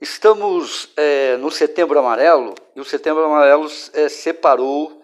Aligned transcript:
Estamos 0.00 0.88
é, 0.96 1.36
no 1.36 1.50
Setembro 1.50 1.98
Amarelo 1.98 2.54
e 2.74 2.80
o 2.80 2.84
Setembro 2.84 3.24
Amarelo 3.24 3.70
é, 3.92 4.08
separou 4.08 5.02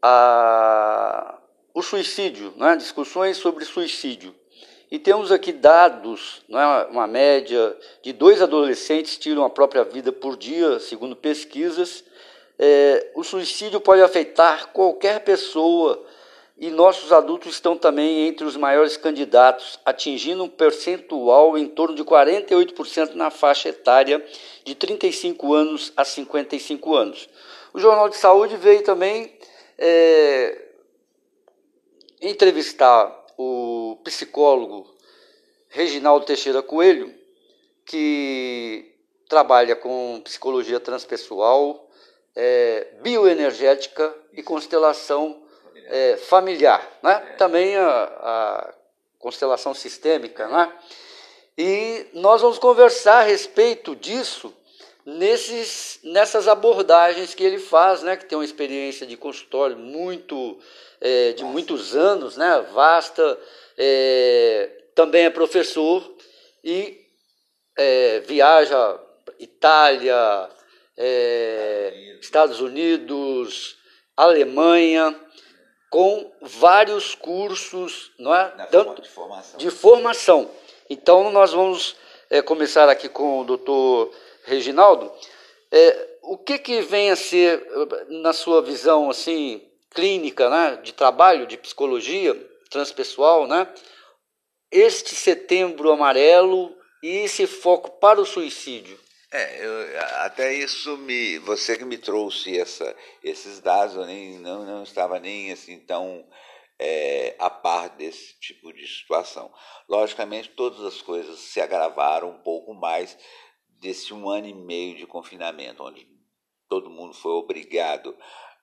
a, 0.00 1.38
o 1.74 1.82
suicídio, 1.82 2.52
né? 2.56 2.76
discussões 2.76 3.36
sobre 3.36 3.64
suicídio. 3.64 4.34
E 4.90 4.98
temos 4.98 5.32
aqui 5.32 5.52
dados, 5.52 6.42
né? 6.48 6.64
uma 6.90 7.06
média 7.06 7.76
de 8.00 8.12
dois 8.12 8.40
adolescentes 8.40 9.18
tiram 9.18 9.44
a 9.44 9.50
própria 9.50 9.84
vida 9.84 10.12
por 10.12 10.36
dia, 10.36 10.78
segundo 10.78 11.16
pesquisas. 11.16 12.04
É, 12.58 13.10
o 13.14 13.24
suicídio 13.24 13.80
pode 13.80 14.02
afetar 14.02 14.68
qualquer 14.68 15.20
pessoa 15.20 16.02
e 16.58 16.70
nossos 16.70 17.12
adultos 17.12 17.52
estão 17.52 17.76
também 17.76 18.26
entre 18.26 18.44
os 18.44 18.56
maiores 18.56 18.96
candidatos, 18.96 19.78
atingindo 19.84 20.42
um 20.42 20.48
percentual 20.48 21.56
em 21.56 21.68
torno 21.68 21.94
de 21.94 22.02
48% 22.02 23.14
na 23.14 23.30
faixa 23.30 23.68
etária 23.68 24.24
de 24.64 24.74
35 24.74 25.54
anos 25.54 25.92
a 25.96 26.04
55 26.04 26.96
anos. 26.96 27.28
O 27.72 27.78
Jornal 27.78 28.08
de 28.08 28.16
Saúde 28.16 28.56
veio 28.56 28.82
também 28.82 29.32
é, 29.78 30.66
entrevistar 32.20 33.26
o 33.36 33.96
psicólogo 34.02 34.92
Reginaldo 35.68 36.26
Teixeira 36.26 36.60
Coelho, 36.60 37.14
que 37.86 38.96
trabalha 39.28 39.76
com 39.76 40.20
psicologia 40.24 40.80
transpessoal, 40.80 41.88
é, 42.34 42.94
bioenergética 43.00 44.12
e 44.32 44.42
constelação 44.42 45.46
é, 45.86 46.16
familiar, 46.16 46.86
né? 47.02 47.14
também 47.38 47.76
a, 47.76 48.02
a, 48.04 48.74
constelação 49.18 49.74
sistêmica. 49.74 50.46
Né? 50.48 50.72
E 51.56 52.06
nós 52.12 52.40
vamos 52.40 52.58
conversar 52.58 53.18
a 53.18 53.22
respeito 53.22 53.96
disso 53.96 54.54
nesses, 55.04 56.00
nessas 56.02 56.46
abordagens 56.46 57.34
que 57.34 57.42
ele 57.42 57.58
faz, 57.58 58.02
né? 58.02 58.16
que 58.16 58.26
tem 58.26 58.38
uma 58.38 58.44
experiência 58.44 59.06
de 59.06 59.16
consultório 59.16 59.76
muito 59.76 60.58
é, 61.00 61.32
de 61.32 61.44
muitos 61.44 61.96
anos, 61.96 62.36
né? 62.36 62.64
vasta, 62.72 63.38
é, 63.76 64.70
também 64.94 65.24
é 65.24 65.30
professor 65.30 66.16
e 66.62 67.00
é, 67.76 68.20
viaja 68.20 69.00
Itália, 69.38 70.48
é, 70.96 72.16
Estados 72.20 72.60
Unidos, 72.60 73.76
Alemanha, 74.16 75.14
com 75.90 76.30
vários 76.40 77.14
cursos, 77.14 78.12
não 78.18 78.34
é? 78.34 78.48
Tanto 78.70 79.02
de 79.02 79.08
formação. 79.08 79.58
de 79.58 79.70
formação. 79.70 80.50
Então 80.90 81.30
nós 81.30 81.52
vamos 81.52 81.96
é, 82.30 82.42
começar 82.42 82.88
aqui 82.88 83.08
com 83.08 83.40
o 83.40 83.44
doutor 83.44 84.12
Reginaldo. 84.44 85.10
É, 85.70 86.08
o 86.22 86.36
que, 86.36 86.58
que 86.58 86.80
vem 86.82 87.10
a 87.10 87.16
ser, 87.16 87.66
na 88.08 88.32
sua 88.32 88.62
visão 88.62 89.10
assim 89.10 89.62
clínica, 89.90 90.48
né, 90.50 90.78
de 90.82 90.92
trabalho, 90.92 91.46
de 91.46 91.56
psicologia 91.56 92.34
transpessoal, 92.70 93.46
né, 93.46 93.66
este 94.70 95.14
setembro 95.14 95.90
amarelo 95.90 96.76
e 97.02 97.08
esse 97.18 97.46
foco 97.46 97.90
para 97.92 98.20
o 98.20 98.26
suicídio? 98.26 98.98
É, 99.30 99.64
eu, 99.64 100.00
até 100.22 100.54
isso 100.54 100.96
me, 100.98 101.38
você 101.40 101.76
que 101.76 101.84
me 101.84 101.98
trouxe 101.98 102.58
essa, 102.58 102.96
esses 103.22 103.60
dados, 103.60 103.94
eu 103.94 104.06
nem, 104.06 104.38
não, 104.38 104.64
não 104.64 104.82
estava 104.82 105.20
nem 105.20 105.52
assim 105.52 105.78
tão 105.80 106.26
é, 106.78 107.34
a 107.38 107.50
par 107.50 107.90
desse 107.90 108.38
tipo 108.40 108.72
de 108.72 108.86
situação. 108.86 109.52
Logicamente, 109.88 110.48
todas 110.50 110.80
as 110.80 111.02
coisas 111.02 111.38
se 111.40 111.60
agravaram 111.60 112.30
um 112.30 112.38
pouco 112.38 112.72
mais 112.72 113.18
desse 113.80 114.14
um 114.14 114.28
ano 114.30 114.46
e 114.46 114.54
meio 114.54 114.96
de 114.96 115.06
confinamento, 115.06 115.82
onde 115.82 116.08
todo 116.68 116.90
mundo 116.90 117.14
foi 117.14 117.32
obrigado 117.32 118.16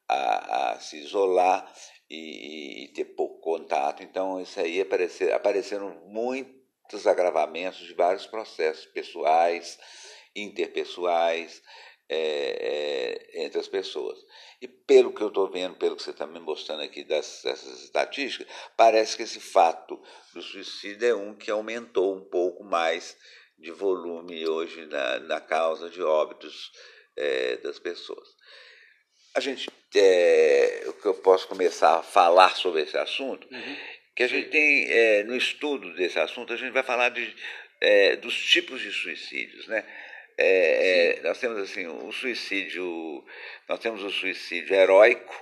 a, 0.07 0.71
a 0.71 0.79
se 0.79 0.97
isolar 0.97 1.71
e, 2.09 2.85
e, 2.85 2.87
ter 2.89 3.05
pouco 3.05 3.39
contato. 3.39 4.03
Então, 4.03 4.39
isso 4.41 4.59
aí 4.59 4.81
aparecer, 4.81 5.33
apareceram 5.33 6.01
muitos 6.07 7.05
agravamentos 7.05 7.79
de 7.79 7.93
vários 7.93 8.25
processos 8.25 8.85
pessoais, 8.87 9.79
interpessoais 10.35 11.61
é, 12.09 12.17
é, 13.33 13.45
entre 13.45 13.59
as 13.59 13.67
pessoas. 13.67 14.19
E 14.61 14.67
pelo 14.67 15.13
que 15.13 15.21
eu 15.21 15.29
estou 15.29 15.49
vendo, 15.49 15.75
pelo 15.75 15.95
que 15.95 16.03
você 16.03 16.11
está 16.11 16.25
me 16.27 16.39
mostrando 16.39 16.83
aqui 16.83 17.03
das, 17.03 17.41
dessas 17.43 17.83
estatísticas, 17.83 18.47
parece 18.77 19.17
que 19.17 19.23
esse 19.23 19.39
fato 19.39 20.01
do 20.33 20.41
suicídio 20.41 21.07
é 21.07 21.15
um 21.15 21.33
que 21.33 21.51
aumentou 21.51 22.15
um 22.15 22.23
pouco 22.23 22.63
mais 22.63 23.17
de 23.57 23.71
volume 23.71 24.47
hoje 24.47 24.85
na, 24.85 25.19
na 25.19 25.41
causa 25.41 25.89
de 25.89 26.01
óbitos 26.01 26.71
é, 27.15 27.57
das 27.57 27.79
pessoas. 27.79 28.27
A 29.33 29.39
gente, 29.39 29.69
é, 29.95 30.83
o 30.87 30.93
que 30.93 31.05
eu 31.05 31.13
posso 31.15 31.47
começar 31.47 31.99
a 31.99 32.03
falar 32.03 32.55
sobre 32.55 32.83
esse 32.83 32.97
assunto, 32.97 33.47
uhum. 33.51 33.77
que 34.15 34.23
a 34.23 34.27
gente 34.27 34.49
tem 34.49 34.89
é, 34.89 35.23
no 35.23 35.35
estudo 35.35 35.93
desse 35.95 36.19
assunto, 36.19 36.53
a 36.53 36.57
gente 36.57 36.71
vai 36.71 36.83
falar 36.83 37.09
de, 37.09 37.35
é, 37.81 38.15
dos 38.15 38.37
tipos 38.45 38.81
de 38.81 38.91
suicídios, 38.91 39.67
né? 39.67 39.85
É, 40.37 41.17
é, 41.17 41.21
nós 41.21 41.39
temos 41.39 41.57
assim 41.59 41.87
o 41.87 42.11
suicídio, 42.11 43.25
nós 43.69 43.79
temos 43.79 44.03
o 44.03 44.09
suicídio 44.09 44.75
heróico, 44.75 45.33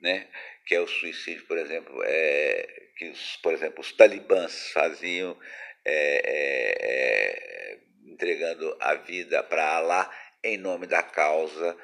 né? 0.00 0.28
Que 0.64 0.76
é 0.76 0.80
o 0.80 0.86
suicídio, 0.86 1.44
por 1.46 1.58
exemplo, 1.58 2.02
é, 2.04 2.82
que 2.96 3.08
os, 3.08 3.36
por 3.38 3.52
exemplo 3.52 3.80
os 3.80 3.92
talibãs 3.92 4.70
faziam 4.72 5.36
é, 5.84 7.78
entregando 8.06 8.76
a 8.80 8.94
vida 8.94 9.42
para 9.42 9.76
Allah 9.76 10.10
em 10.42 10.56
nome 10.56 10.86
da 10.86 11.02
causa 11.02 11.76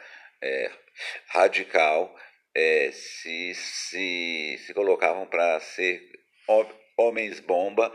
radical, 1.28 2.16
se, 2.92 3.54
se, 3.54 4.58
se 4.58 4.74
colocavam 4.74 5.26
para 5.26 5.60
ser 5.60 6.02
homens 6.96 7.40
bomba 7.40 7.92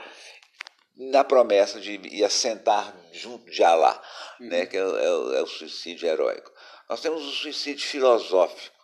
na 0.97 1.23
promessa 1.23 1.79
de 1.79 1.93
ir 1.93 2.23
assentar 2.23 2.93
junto 3.11 3.49
de 3.51 3.63
Alá, 3.63 4.01
uhum. 4.39 4.47
né, 4.47 4.65
que 4.65 4.75
é, 4.75 4.79
é, 4.79 4.83
é, 4.83 5.41
o 5.41 5.47
suicídio 5.47 6.09
heróico. 6.09 6.51
Nós 6.89 7.01
temos 7.01 7.23
o 7.23 7.31
suicídio 7.31 7.85
filosófico, 7.85 8.75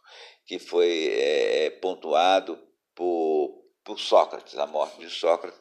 que 0.46 0.60
foi 0.60 1.10
é, 1.18 1.70
pontuado 1.82 2.60
por, 2.94 3.64
por 3.84 4.00
Sócrates, 4.00 4.58
a 4.58 4.68
morte 4.68 5.00
de 5.00 5.10
Sócrates, 5.10 5.60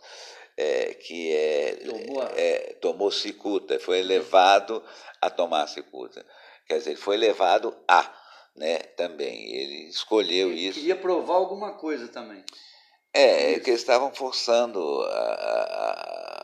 é, 0.57 0.95
que 0.95 1.33
é, 1.35 1.77
tomou, 1.77 2.23
é, 2.37 2.59
tomou 2.81 3.11
cicuta, 3.11 3.81
foi 3.81 4.03
uhum. 4.03 4.07
levado 4.07 4.85
a 5.21 5.31
tomar 5.31 5.67
cicuta. 5.67 6.25
Quer 6.67 6.79
dizer, 6.79 6.97
foi 6.97 7.17
levado 7.17 7.75
a, 7.89 8.15
né, 8.55 8.79
também. 8.79 9.55
Ele 9.55 9.89
escolheu 9.89 10.51
ele 10.51 10.69
isso. 10.69 10.79
Queria 10.79 10.97
provar 10.97 11.35
alguma 11.35 11.73
coisa 11.75 12.09
também. 12.09 12.45
É, 13.15 13.53
é 13.53 13.61
que 13.61 13.71
eles 13.71 13.81
estavam 13.81 14.15
forçando 14.15 14.81
a, 15.03 15.09
a, 15.09 16.42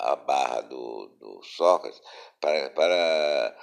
a 0.00 0.16
barra 0.16 0.62
do, 0.62 1.08
do 1.18 1.42
Sócrates 1.42 2.00
para, 2.40 2.70
para 2.70 3.56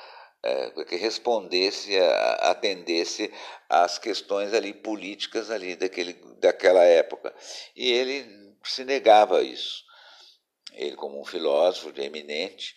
é, 0.43 0.83
que 0.85 0.95
respondesse, 0.95 1.97
atendesse 2.39 3.31
às 3.69 3.97
questões 3.97 4.53
ali 4.53 4.73
políticas 4.73 5.51
ali 5.51 5.75
daquele, 5.75 6.13
daquela 6.39 6.83
época. 6.83 7.33
E 7.75 7.91
ele 7.91 8.55
se 8.63 8.83
negava 8.83 9.39
a 9.39 9.43
isso. 9.43 9.83
Ele, 10.73 10.95
como 10.95 11.19
um 11.19 11.25
filósofo 11.25 11.91
eminente, 11.99 12.75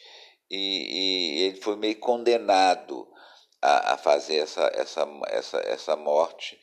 e, 0.51 1.39
e 1.39 1.43
ele 1.43 1.61
foi 1.61 1.77
meio 1.77 1.99
condenado 1.99 3.07
a, 3.61 3.95
a 3.95 3.99
fazer 3.99 4.39
essa, 4.39 4.71
essa, 4.75 5.07
essa, 5.29 5.59
essa 5.59 5.97
morte. 5.97 6.59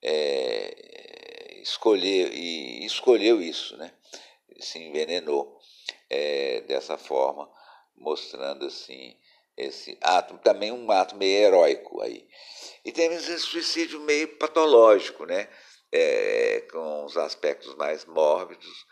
É, 0.00 1.60
escolher 1.60 2.32
e 2.32 2.84
escolheu 2.84 3.42
isso, 3.42 3.76
né? 3.76 3.92
Se 4.60 4.78
envenenou 4.78 5.58
é, 6.10 6.60
dessa 6.62 6.96
forma, 6.96 7.50
mostrando 7.96 8.66
assim 8.66 9.16
esse 9.56 9.98
ato, 10.00 10.38
também 10.38 10.70
um 10.70 10.90
ato 10.90 11.16
meio 11.16 11.46
heróico 11.46 12.00
aí. 12.00 12.28
E 12.84 12.92
temos 12.92 13.28
esse 13.28 13.40
suicídio 13.40 14.00
meio 14.00 14.28
patológico, 14.36 15.26
né? 15.26 15.48
É, 15.90 16.60
com 16.70 17.04
os 17.04 17.16
aspectos 17.16 17.74
mais 17.74 18.04
mórbidos, 18.04 18.86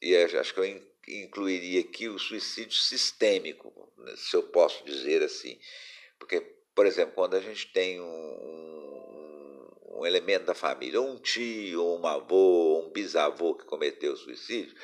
e 0.00 0.16
acho 0.16 0.52
que 0.52 0.60
eu 0.60 0.82
incluiria 1.08 1.80
aqui 1.80 2.08
o 2.08 2.18
suicídio 2.18 2.76
sistêmico, 2.76 3.72
se 4.16 4.36
eu 4.36 4.42
posso 4.44 4.84
dizer 4.84 5.22
assim. 5.22 5.58
Porque, 6.18 6.40
por 6.74 6.86
exemplo, 6.86 7.14
quando 7.14 7.34
a 7.34 7.40
gente 7.40 7.72
tem 7.72 8.00
um, 8.00 9.14
um 9.92 10.06
elemento 10.06 10.46
da 10.46 10.54
família, 10.54 11.00
ou 11.00 11.08
um 11.08 11.18
tio, 11.18 11.82
ou 11.82 12.00
um 12.00 12.06
avô, 12.06 12.36
ou 12.36 12.86
um 12.86 12.90
bisavô 12.90 13.54
que 13.54 13.64
cometeu 13.64 14.16
suicídio, 14.16 14.74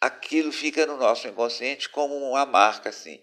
aquilo 0.00 0.52
fica 0.52 0.86
no 0.86 0.96
nosso 0.96 1.28
inconsciente 1.28 1.88
como 1.88 2.16
uma 2.16 2.46
marca 2.46 2.88
assim. 2.88 3.20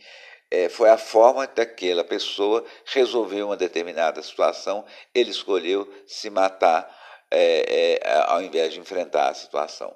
É, 0.50 0.70
foi 0.70 0.90
a 0.90 0.98
forma 0.98 1.46
daquela 1.48 2.04
pessoa 2.04 2.64
resolver 2.86 3.44
uma 3.44 3.58
determinada 3.58 4.22
situação, 4.24 4.86
ele 5.14 5.32
escolheu 5.32 5.92
se 6.08 6.30
matar 6.30 6.90
é, 7.30 8.00
é, 8.02 8.22
ao 8.28 8.42
invés 8.42 8.74
de 8.74 8.80
enfrentar 8.80 9.30
a 9.30 9.34
situação. 9.34 9.94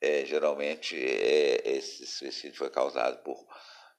É, 0.00 0.24
geralmente, 0.24 0.96
é, 0.96 1.62
esse 1.64 2.06
suicídio 2.06 2.58
foi 2.58 2.70
causado 2.70 3.22
por 3.22 3.36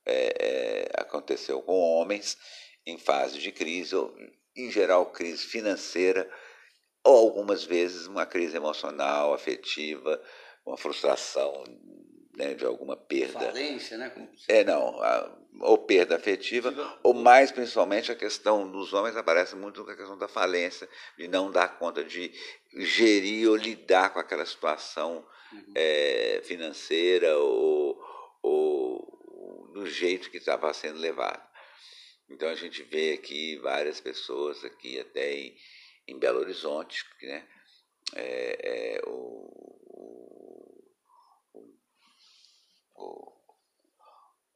é, 0.06 0.90
aconteceu 0.98 1.62
com 1.62 1.74
homens 1.74 2.38
em 2.86 2.98
fase 2.98 3.40
de 3.40 3.52
crise, 3.52 3.96
ou, 3.96 4.14
em 4.56 4.70
geral 4.70 5.06
crise 5.08 5.46
financeira, 5.46 6.30
ou 7.04 7.30
algumas 7.30 7.64
vezes 7.64 8.08
uma 8.08 8.26
crise 8.26 8.56
emocional, 8.56 9.34
afetiva, 9.34 10.22
uma 10.66 10.78
frustração 10.78 11.64
né, 12.36 12.54
de 12.54 12.66
alguma 12.66 12.98
perda. 12.98 13.40
Falência, 13.40 13.98
né? 13.98 14.12
É, 14.48 14.64
não, 14.64 15.02
a, 15.02 15.38
ou 15.60 15.78
perda 15.78 16.16
afetiva, 16.16 16.74
ou 17.04 17.14
mais 17.14 17.52
principalmente 17.52 18.12
a 18.12 18.16
questão 18.16 18.70
dos 18.70 18.94
homens 18.94 19.16
aparece 19.16 19.56
muito 19.56 19.84
com 19.86 19.92
a 19.92 19.96
questão 19.96 20.18
da 20.18 20.28
falência, 20.28 20.90
de 21.18 21.28
não 21.28 21.52
dar 21.52 21.78
conta 21.78 22.04
de 22.04 22.32
gerir 22.76 23.50
ou 23.50 23.56
lidar 23.56 24.12
com 24.12 24.20
aquela 24.20 24.46
situação 24.46 25.26
uhum. 25.52 25.74
é, 25.76 26.42
financeira 26.44 27.38
ou, 27.38 28.02
ou 28.42 29.70
do 29.74 29.86
jeito 29.86 30.32
que 30.32 30.38
estava 30.38 30.74
sendo 30.74 31.00
levado. 31.00 31.42
Então 32.30 32.50
a 32.50 32.56
gente 32.56 32.82
vê 32.84 33.14
aqui 33.14 33.58
várias 33.58 34.00
pessoas 34.00 34.64
aqui 34.64 35.00
até 35.00 35.34
em, 35.34 35.56
em 36.08 36.18
Belo 36.18 36.40
Horizonte, 36.40 37.06
né? 37.22 37.48
É, 38.16 38.98
é, 38.98 39.02
o, 39.08 39.83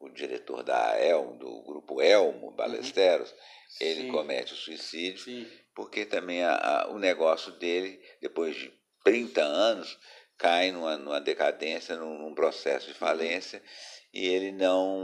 o, 0.07 0.13
diretor 0.13 0.63
da 0.63 0.99
El, 0.99 1.35
do 1.37 1.61
grupo 1.63 2.01
Elmo 2.01 2.51
Balesteros, 2.51 3.31
uhum. 3.31 3.37
ele 3.79 4.01
Sim. 4.03 4.11
comete 4.11 4.53
o 4.53 4.57
suicídio, 4.57 5.23
Sim. 5.23 5.47
porque 5.75 6.05
também 6.05 6.43
a, 6.43 6.55
a, 6.55 6.87
o 6.89 6.97
negócio 6.99 7.51
dele, 7.53 8.01
depois 8.21 8.55
de 8.55 8.73
30 9.03 9.41
anos, 9.41 9.97
cai 10.37 10.71
numa, 10.71 10.97
numa 10.97 11.21
decadência, 11.21 11.95
num, 11.95 12.17
num, 12.17 12.35
processo 12.35 12.87
de 12.87 12.93
falência, 12.93 13.61
e 14.13 14.25
ele 14.25 14.51
não, 14.51 14.99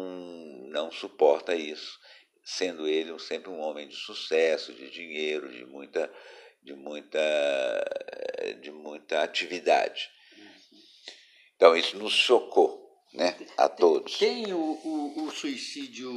não 0.69 0.91
suporta 0.91 1.55
isso, 1.55 1.99
sendo 2.43 2.87
ele 2.87 3.17
sempre 3.19 3.49
um 3.49 3.59
homem 3.59 3.87
de 3.87 3.95
sucesso, 3.95 4.73
de 4.73 4.89
dinheiro, 4.89 5.51
de 5.51 5.65
muita, 5.65 6.11
de 6.61 6.73
muita, 6.73 7.19
de 8.61 8.71
muita 8.71 9.23
atividade. 9.23 10.09
Então 11.55 11.75
isso 11.75 11.97
nos 11.97 12.13
chocou 12.13 12.82
né, 13.13 13.35
a 13.57 13.69
todos. 13.69 14.17
Tem 14.17 14.51
o, 14.53 14.57
o, 14.57 15.25
o 15.25 15.31
suicídio 15.31 16.11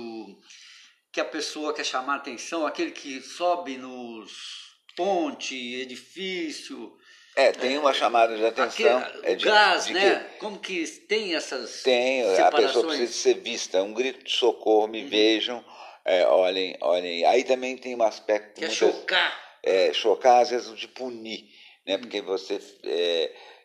que 1.13 1.21
a 1.21 1.25
pessoa 1.25 1.75
quer 1.75 1.85
chamar 1.85 2.17
atenção, 2.17 2.67
aquele 2.67 2.91
que 2.91 3.21
sobe 3.21 3.77
nos 3.77 4.67
ponte, 4.97 5.55
edifício, 5.75 6.97
é, 7.37 7.53
tem 7.53 7.77
uma 7.77 7.93
chamada 7.93 8.35
de 8.35 8.47
atenção. 8.47 8.97
Aquele, 8.97 9.27
é 9.27 9.35
de, 9.35 9.45
gás, 9.45 9.85
de 9.85 9.93
né? 9.93 10.21
Que... 10.21 10.39
Como 10.39 10.59
que 10.59 10.87
tem 10.87 11.35
essas 11.35 11.83
Tem, 11.83 12.23
separações? 12.23 12.41
a 12.41 12.67
pessoa 12.67 12.87
precisa 12.87 13.13
ser 13.13 13.35
vista. 13.35 13.83
Um 13.83 13.93
grito 13.93 14.25
de 14.25 14.33
socorro, 14.33 14.89
me 14.89 15.03
uhum. 15.03 15.09
vejam, 15.11 15.63
é, 16.03 16.27
olhem, 16.27 16.79
olhem. 16.81 17.27
Aí 17.27 17.45
também 17.45 17.77
tem 17.77 17.95
um 17.95 18.03
aspecto... 18.03 18.59
Que 18.59 18.65
é 18.65 18.71
chocar. 18.71 19.59
É, 19.63 19.93
chocar, 19.93 20.41
às 20.41 20.49
vezes, 20.49 20.79
de 20.79 20.89
punir, 20.89 21.45
né? 21.87 21.97
Uhum. 21.97 22.01
Porque 22.01 22.23
você... 22.23 22.59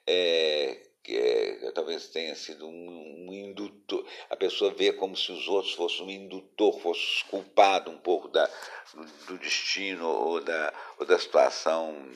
É, 0.06 0.82
é, 1.08 1.68
é, 1.68 1.72
talvez 1.72 2.08
tenha 2.08 2.36
sido 2.36 2.68
um, 2.68 3.28
um, 3.28 3.34
indutor. 3.34 4.06
A 4.30 4.36
pessoa 4.36 4.74
vê 4.74 4.94
como 4.94 5.16
se 5.16 5.32
os 5.32 5.48
outros 5.48 5.74
fossem 5.74 6.06
um 6.06 6.10
indutor, 6.10 6.80
fosse 6.80 7.24
culpado 7.26 7.90
um 7.90 7.98
pouco 7.98 8.28
da, 8.28 8.50
do, 8.94 9.06
do 9.28 9.38
destino 9.40 10.08
ou 10.08 10.42
da, 10.42 10.74
ou 11.00 11.06
da 11.06 11.18
situação 11.18 12.10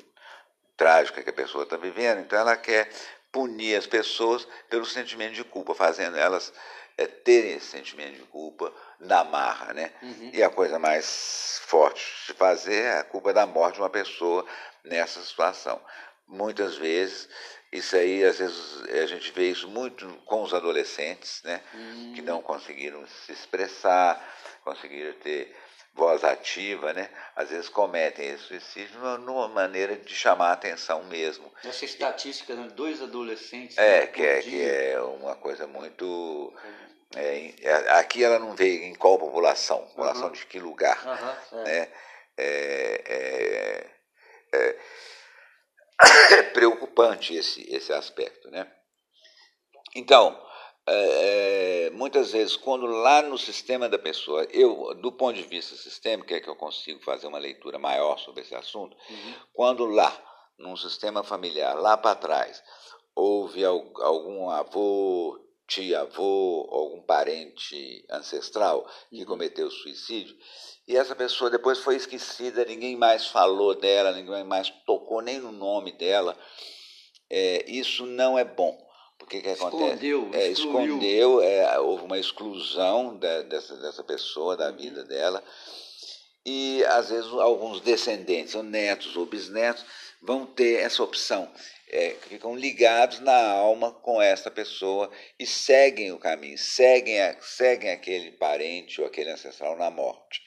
trágica 0.78 1.24
que 1.24 1.30
a 1.30 1.34
pessoa 1.34 1.64
está 1.64 1.78
vivendo, 1.78 2.20
então 2.20 2.38
ela 2.38 2.58
quer 2.58 2.90
punir 3.32 3.76
as 3.76 3.88
pessoas 3.88 4.48
pelo 4.70 4.86
sentimento 4.86 5.34
de 5.34 5.44
culpa, 5.44 5.74
fazendo 5.74 6.18
elas 6.18 6.54
é, 6.98 7.06
terem 7.06 7.54
esse 7.54 7.68
sentimento 7.68 8.16
de 8.16 8.24
culpa 8.24 8.72
na 9.00 9.24
marra, 9.24 9.74
né? 9.74 9.92
Uhum. 10.02 10.32
E 10.34 10.42
a 10.42 10.50
coisa 10.50 10.80
mais 10.80 11.62
forte 11.66 12.02
de 12.28 12.34
fazer 12.34 12.84
é 12.84 13.00
a 13.00 13.04
culpa 13.04 13.34
da 13.34 13.46
morte 13.46 13.76
de 13.76 13.82
uma 13.82 13.90
pessoa 13.90 14.46
nessa 14.84 15.22
situação. 15.22 15.82
Muitas 16.28 16.78
vezes, 16.78 17.30
isso 17.78 17.96
aí, 17.96 18.24
às 18.24 18.40
vezes, 18.40 18.84
a 18.90 19.06
gente 19.06 19.32
vê 19.32 19.50
isso 19.50 19.68
muito 19.68 20.08
com 20.26 20.44
os 20.44 20.54
adolescentes, 20.54 21.42
né? 21.44 21.62
Uhum. 21.74 22.14
Que 22.16 22.22
não 22.22 22.42
conseguiram 22.42 23.06
se 23.08 23.32
expressar, 23.32 24.22
conseguiram 24.64 25.14
ter 25.20 25.56
voz 25.96 26.26
ativa, 26.26 26.92
né, 26.92 27.10
às 27.36 27.50
vezes 27.50 27.70
cometem 27.70 28.28
esse 28.28 28.44
suicídio 28.44 29.00
numa 29.20 29.48
maneira 29.48 29.96
de 29.96 30.14
chamar 30.14 30.50
a 30.50 30.54
atenção 30.54 31.06
mesmo. 31.06 31.50
Essa 31.64 31.86
estatística, 31.86 32.54
né, 32.54 32.68
dois 32.76 33.02
adolescentes. 33.02 33.78
É, 33.78 34.02
né, 34.02 34.08
que, 34.08 34.22
é 34.22 34.42
que 34.42 34.62
é 34.62 35.02
uma 35.02 35.36
coisa 35.36 35.66
muito. 35.66 36.54
É, 37.16 37.54
aqui 37.92 38.24
ela 38.26 38.38
não 38.38 38.54
vê 38.56 38.88
em 38.88 38.94
qual 38.94 39.18
população, 39.18 39.84
população 39.88 40.28
uhum. 40.28 40.34
de 40.34 40.46
que 40.46 40.60
lugar. 40.60 41.02
Uhum, 41.06 41.62
é. 41.62 41.64
Né? 41.64 41.88
É, 42.38 43.02
é, 43.08 43.88
é, 44.52 44.58
é 44.58 44.80
preocupante 46.54 47.36
esse, 47.36 47.62
esse 47.74 47.94
aspecto. 47.94 48.50
Né? 48.50 48.70
Então, 49.96 50.40
é, 50.88 51.88
é, 51.88 51.90
muitas 51.92 52.32
vezes, 52.32 52.56
quando 52.56 52.86
lá 52.86 53.22
no 53.22 53.38
sistema 53.38 53.90
da 53.90 53.98
pessoa, 53.98 54.44
eu, 54.52 54.94
do 54.96 55.12
ponto 55.12 55.36
de 55.36 55.44
vista 55.44 55.76
sistêmico, 55.76 56.32
é 56.34 56.40
que 56.40 56.50
eu 56.50 56.56
consigo 56.56 57.04
fazer 57.04 57.26
uma 57.28 57.40
leitura 57.40 57.80
maior 57.80 58.20
sobre 58.20 58.42
esse 58.42 58.54
assunto, 58.54 58.96
uhum. 59.10 59.34
quando 59.54 59.86
lá, 59.86 60.16
num 60.58 60.78
sistema 60.78 61.24
familiar, 61.24 61.74
lá 61.74 61.98
para 61.98 62.16
trás, 62.16 62.64
houve 63.16 63.66
algum 63.66 64.50
avô, 64.50 65.40
tia-avô, 65.68 66.68
algum 66.72 67.02
parente 67.02 68.06
ancestral 68.12 68.88
que 69.10 69.22
uhum. 69.22 69.26
cometeu 69.26 69.72
suicídio, 69.72 70.38
e 70.88 70.96
essa 70.96 71.16
pessoa 71.16 71.50
depois 71.50 71.80
foi 71.80 71.96
esquecida, 71.96 72.66
ninguém 72.66 72.96
mais 72.96 73.28
falou 73.28 73.74
dela, 73.76 74.12
ninguém 74.12 74.44
mais 74.44 74.70
tocou 74.86 75.22
nem 75.22 75.40
no 75.40 75.52
nome 75.52 75.92
dela, 75.92 76.38
é, 77.30 77.66
isso 77.68 78.06
não 78.06 78.38
é 78.38 78.44
bom 78.44 78.86
o 79.22 79.28
que, 79.28 79.38
acontece? 79.38 79.64
Escondeu, 79.64 80.30
é, 80.34 80.48
escondeu 80.50 81.42
é, 81.42 81.80
houve 81.80 82.04
uma 82.04 82.20
exclusão 82.20 83.18
da, 83.18 83.42
dessa, 83.42 83.76
dessa 83.78 84.04
pessoa, 84.04 84.56
da 84.56 84.70
vida 84.70 85.04
dela. 85.04 85.44
E, 86.46 86.86
às 86.86 87.10
vezes, 87.10 87.32
alguns 87.32 87.82
descendentes, 87.82 88.54
ou 88.54 88.62
netos 88.62 89.18
ou 89.18 89.26
bisnetos, 89.26 89.84
vão 90.22 90.46
ter 90.46 90.82
essa 90.82 91.02
opção. 91.02 91.52
É, 91.90 92.16
ficam 92.28 92.56
ligados 92.56 93.20
na 93.20 93.52
alma 93.52 93.92
com 93.92 94.22
essa 94.22 94.52
pessoa 94.52 95.10
e 95.40 95.46
seguem 95.46 96.12
o 96.12 96.20
caminho, 96.20 96.58
seguem, 96.58 97.20
a, 97.22 97.36
seguem 97.42 97.92
aquele 97.92 98.32
parente 98.34 99.02
ou 99.02 99.08
aquele 99.08 99.32
ancestral 99.32 99.76
na 99.76 99.90
morte. 99.90 100.44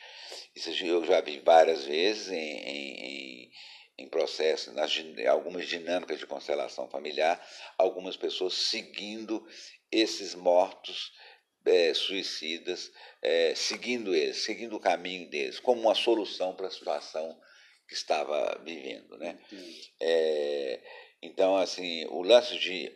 Isso 0.59 0.85
eu 0.85 1.05
já 1.05 1.21
vi 1.21 1.39
várias 1.39 1.85
vezes 1.85 2.33
em, 2.33 2.37
em, 2.37 3.53
em 3.97 4.09
processos, 4.09 4.75
nas 4.75 4.93
algumas 5.31 5.69
dinâmicas 5.69 6.19
de 6.19 6.27
constelação 6.27 6.89
familiar, 6.89 7.41
algumas 7.79 8.17
pessoas 8.17 8.55
seguindo 8.55 9.47
esses 9.93 10.35
mortos 10.35 11.13
é, 11.65 11.95
suicidas, 11.95 12.91
é, 13.23 13.55
seguindo 13.55 14.13
eles, 14.13 14.39
seguindo 14.39 14.75
o 14.75 14.81
caminho 14.81 15.31
deles, 15.31 15.61
como 15.61 15.83
uma 15.83 15.95
solução 15.95 16.57
para 16.57 16.67
a 16.67 16.73
situação 16.73 17.41
que 17.87 17.95
estava 17.95 18.61
vivendo. 18.65 19.17
Né? 19.17 19.39
É, 20.01 20.81
então, 21.23 21.57
assim, 21.57 22.05
o 22.07 22.21
lance 22.21 22.59
de 22.59 22.93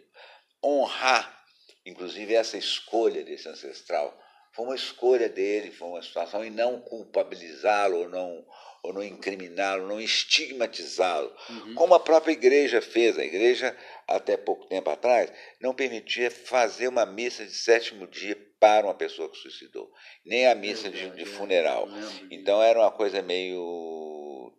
honrar, 0.64 1.44
inclusive 1.86 2.34
essa 2.34 2.58
escolha 2.58 3.22
desse 3.22 3.48
ancestral, 3.48 4.20
foi 4.52 4.66
uma 4.66 4.74
escolha 4.74 5.28
dele, 5.28 5.70
foi 5.70 5.88
uma 5.88 6.02
situação, 6.02 6.44
e 6.44 6.50
não 6.50 6.80
culpabilizá-lo 6.80 7.98
ou 7.98 8.08
não 8.08 8.44
ou 8.82 8.92
não 8.92 9.02
incriminá-lo, 9.02 9.86
não 9.86 10.00
estigmatizá-lo, 10.00 11.32
uhum. 11.48 11.74
como 11.74 11.94
a 11.94 12.00
própria 12.00 12.32
igreja 12.32 12.82
fez. 12.82 13.16
A 13.16 13.24
igreja, 13.24 13.76
até 14.08 14.36
pouco 14.36 14.66
tempo 14.66 14.90
atrás, 14.90 15.32
não 15.60 15.72
permitia 15.72 16.32
fazer 16.32 16.88
uma 16.88 17.06
missa 17.06 17.44
de 17.46 17.52
sétimo 17.52 18.08
dia 18.08 18.36
para 18.58 18.86
uma 18.86 18.94
pessoa 18.94 19.28
que 19.28 19.38
suicidou, 19.38 19.88
nem 20.26 20.48
a 20.48 20.54
missa 20.54 20.90
de, 20.90 21.10
de 21.10 21.24
funeral. 21.24 21.88
Então 22.30 22.60
era 22.60 22.80
uma 22.80 22.90
coisa 22.90 23.22
meio 23.22 24.11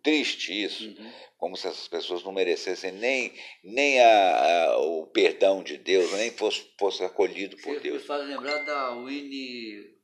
triste 0.04 0.52
isso, 0.52 0.84
uhum. 0.84 1.12
como 1.38 1.56
se 1.56 1.66
essas 1.66 1.88
pessoas 1.88 2.22
não 2.22 2.30
merecessem 2.30 2.92
nem, 2.92 3.32
nem 3.64 3.98
a, 3.98 4.66
a, 4.66 4.78
o 4.78 5.06
perdão 5.06 5.62
de 5.62 5.78
Deus, 5.78 6.12
nem 6.12 6.30
fosse, 6.30 6.62
fosse 6.78 7.02
acolhido 7.02 7.56
por 7.56 7.74
Você 7.74 7.80
Deus. 7.80 8.02
Me 8.02 8.06
faz 8.06 8.28
lembrar 8.28 8.58
da 8.64 8.94
Winnie 8.94 9.96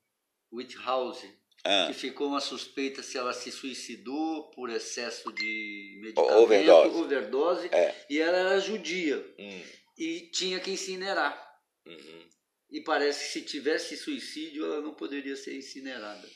Whithouse, 0.50 1.30
ah. 1.64 1.88
que 1.88 1.92
ficou 1.92 2.28
uma 2.28 2.40
suspeita 2.40 3.02
se 3.02 3.18
ela 3.18 3.34
se 3.34 3.52
suicidou 3.52 4.50
por 4.50 4.70
excesso 4.70 5.30
de 5.32 6.00
medicamento, 6.00 6.34
overdose, 6.34 6.96
overdose 6.96 7.68
é. 7.70 7.94
e 8.08 8.18
ela 8.18 8.38
era 8.38 8.58
judia 8.58 9.18
hum. 9.38 9.62
e 9.98 10.30
tinha 10.32 10.58
que 10.58 10.70
incinerar. 10.70 11.38
Uhum. 11.86 12.28
E 12.70 12.80
parece 12.82 13.26
que 13.26 13.32
se 13.32 13.42
tivesse 13.42 13.96
suicídio, 13.96 14.64
ela 14.64 14.80
não 14.80 14.94
poderia 14.94 15.36
ser 15.36 15.56
incinerada. 15.56 16.26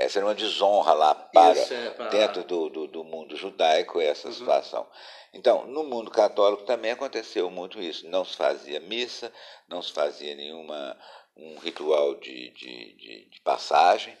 Essa 0.00 0.18
era 0.18 0.26
uma 0.26 0.34
desonra 0.34 0.94
lá 0.94 1.14
para, 1.14 1.58
é, 1.58 1.90
para... 1.90 2.08
dentro 2.08 2.42
do, 2.42 2.70
do, 2.70 2.86
do, 2.86 3.04
mundo 3.04 3.36
judaico 3.36 4.00
essa 4.00 4.28
uhum. 4.28 4.34
situação. 4.34 4.88
Então, 5.34 5.66
no 5.66 5.84
mundo 5.84 6.10
católico 6.10 6.64
também 6.64 6.92
aconteceu 6.92 7.50
muito 7.50 7.78
isso. 7.78 8.08
Não 8.08 8.24
se 8.24 8.34
fazia 8.34 8.80
missa, 8.80 9.30
não 9.68 9.82
se 9.82 9.92
fazia 9.92 10.34
nenhuma 10.34 10.96
um 11.36 11.58
ritual 11.58 12.14
de, 12.14 12.50
de, 12.50 12.94
de, 12.96 13.28
de 13.30 13.40
passagem, 13.42 14.16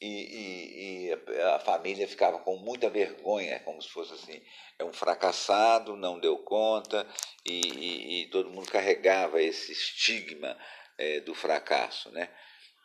e, 0.00 0.06
e, 0.06 1.08
e, 1.08 1.40
a 1.54 1.60
família 1.60 2.06
ficava 2.08 2.38
com 2.40 2.56
muita 2.56 2.90
vergonha, 2.90 3.60
como 3.60 3.80
se 3.80 3.88
fosse 3.88 4.12
assim, 4.12 4.42
é 4.78 4.84
um 4.84 4.92
fracassado, 4.92 5.96
não 5.96 6.18
deu 6.18 6.38
conta, 6.38 7.06
e, 7.46 8.22
e 8.22 8.26
todo 8.26 8.50
mundo 8.50 8.70
carregava 8.70 9.40
esse 9.40 9.72
estigma 9.72 10.58
é, 10.98 11.20
do 11.20 11.34
fracasso, 11.34 12.10
né? 12.10 12.28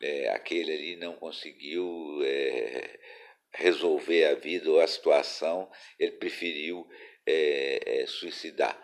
É, 0.02 0.30
aquele 0.30 0.74
ali 0.74 0.96
não 0.96 1.16
conseguiu 1.16 2.22
é, 2.24 3.00
resolver 3.54 4.26
a 4.26 4.36
vida 4.36 4.70
ou 4.70 4.80
a 4.80 4.88
situação, 4.88 5.70
ele 5.98 6.14
preferiu 6.14 6.88
é, 7.26 8.02
é, 8.02 8.06
suicidar. 8.08 8.78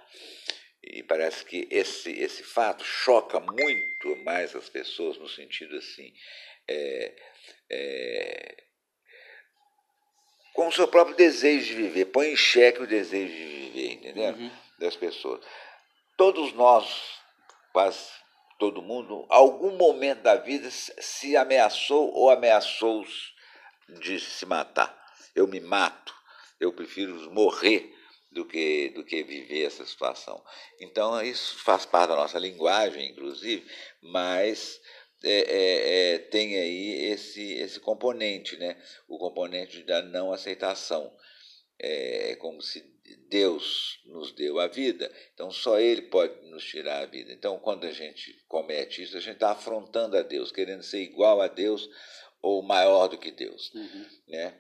E 0.84 1.02
parece 1.04 1.44
que 1.46 1.68
esse, 1.72 2.12
esse 2.12 2.44
fato 2.44 2.84
choca 2.84 3.40
muito 3.40 4.16
mais 4.24 4.56
as 4.56 4.70
pessoas 4.70 5.18
no 5.18 5.28
sentido 5.28 5.76
assim, 5.78 6.14
é, 6.68 7.16
é, 7.72 8.64
com 10.54 10.68
o 10.68 10.72
seu 10.72 10.88
próprio 10.88 11.16
desejo 11.16 11.68
de 11.68 11.74
viver, 11.74 12.06
põe 12.06 12.32
em 12.32 12.36
xeque 12.36 12.82
o 12.82 12.88
desejo 12.88 13.34
de 13.34 13.44
viver, 13.44 13.92
entendeu? 13.94 14.34
Uhum. 14.34 14.52
Das 14.80 14.96
pessoas. 14.96 15.44
Todos 16.18 16.54
nós, 16.54 17.20
quase 17.74 18.10
todo 18.58 18.82
mundo, 18.82 19.26
algum 19.30 19.76
momento 19.76 20.22
da 20.22 20.36
vida 20.36 20.70
se 20.72 21.36
ameaçou 21.36 22.12
ou 22.14 22.30
ameaçou 22.30 23.06
de 24.02 24.20
se 24.20 24.46
matar. 24.46 24.96
Eu 25.36 25.48
me 25.48 25.60
mato, 25.60 26.14
eu 26.60 26.74
prefiro 26.74 27.32
morrer 27.32 27.94
do 28.32 28.46
que, 28.46 28.90
do 28.90 29.04
que 29.04 29.24
viver 29.24 29.66
essa 29.66 29.86
situação. 29.86 30.44
Então, 30.80 31.22
isso 31.22 31.58
faz 31.64 31.86
parte 31.86 32.10
da 32.10 32.16
nossa 32.16 32.40
linguagem, 32.40 33.12
inclusive, 33.12 33.66
mas 34.02 34.80
é, 35.24 35.32
é, 35.32 36.14
é, 36.14 36.18
tem 36.20 36.58
aí 36.58 37.12
esse, 37.12 37.54
esse 37.54 37.80
componente, 37.80 38.58
né? 38.58 38.82
o 39.08 39.18
componente 39.18 39.84
da 39.84 40.02
não 40.02 40.32
aceitação. 40.32 41.14
É, 41.80 42.32
é 42.32 42.36
como 42.36 42.62
se 42.62 42.95
Deus 43.30 44.00
nos 44.06 44.32
deu 44.32 44.60
a 44.60 44.68
vida, 44.68 45.12
então 45.34 45.52
só 45.52 45.80
Ele 45.80 46.04
pode 46.04 46.34
nos 46.50 46.64
tirar 46.64 47.04
a 47.04 47.06
vida. 47.06 47.32
Então, 47.34 47.60
quando 47.60 47.86
a 47.86 47.92
gente 47.92 48.44
comete 48.48 49.04
isso, 49.04 49.18
a 49.18 49.20
gente 49.20 49.36
está 49.36 49.52
afrontando 49.52 50.18
a 50.18 50.22
Deus, 50.22 50.52
querendo 50.52 50.84
ser 50.84 51.02
igual 51.02 51.42
a 51.42 51.48
Deus 51.48 51.90
ou 52.42 52.62
maior 52.62 53.08
do 53.08 53.18
que 53.18 53.32
Deus. 53.32 53.74
Uhum. 53.74 54.06
Né? 54.28 54.54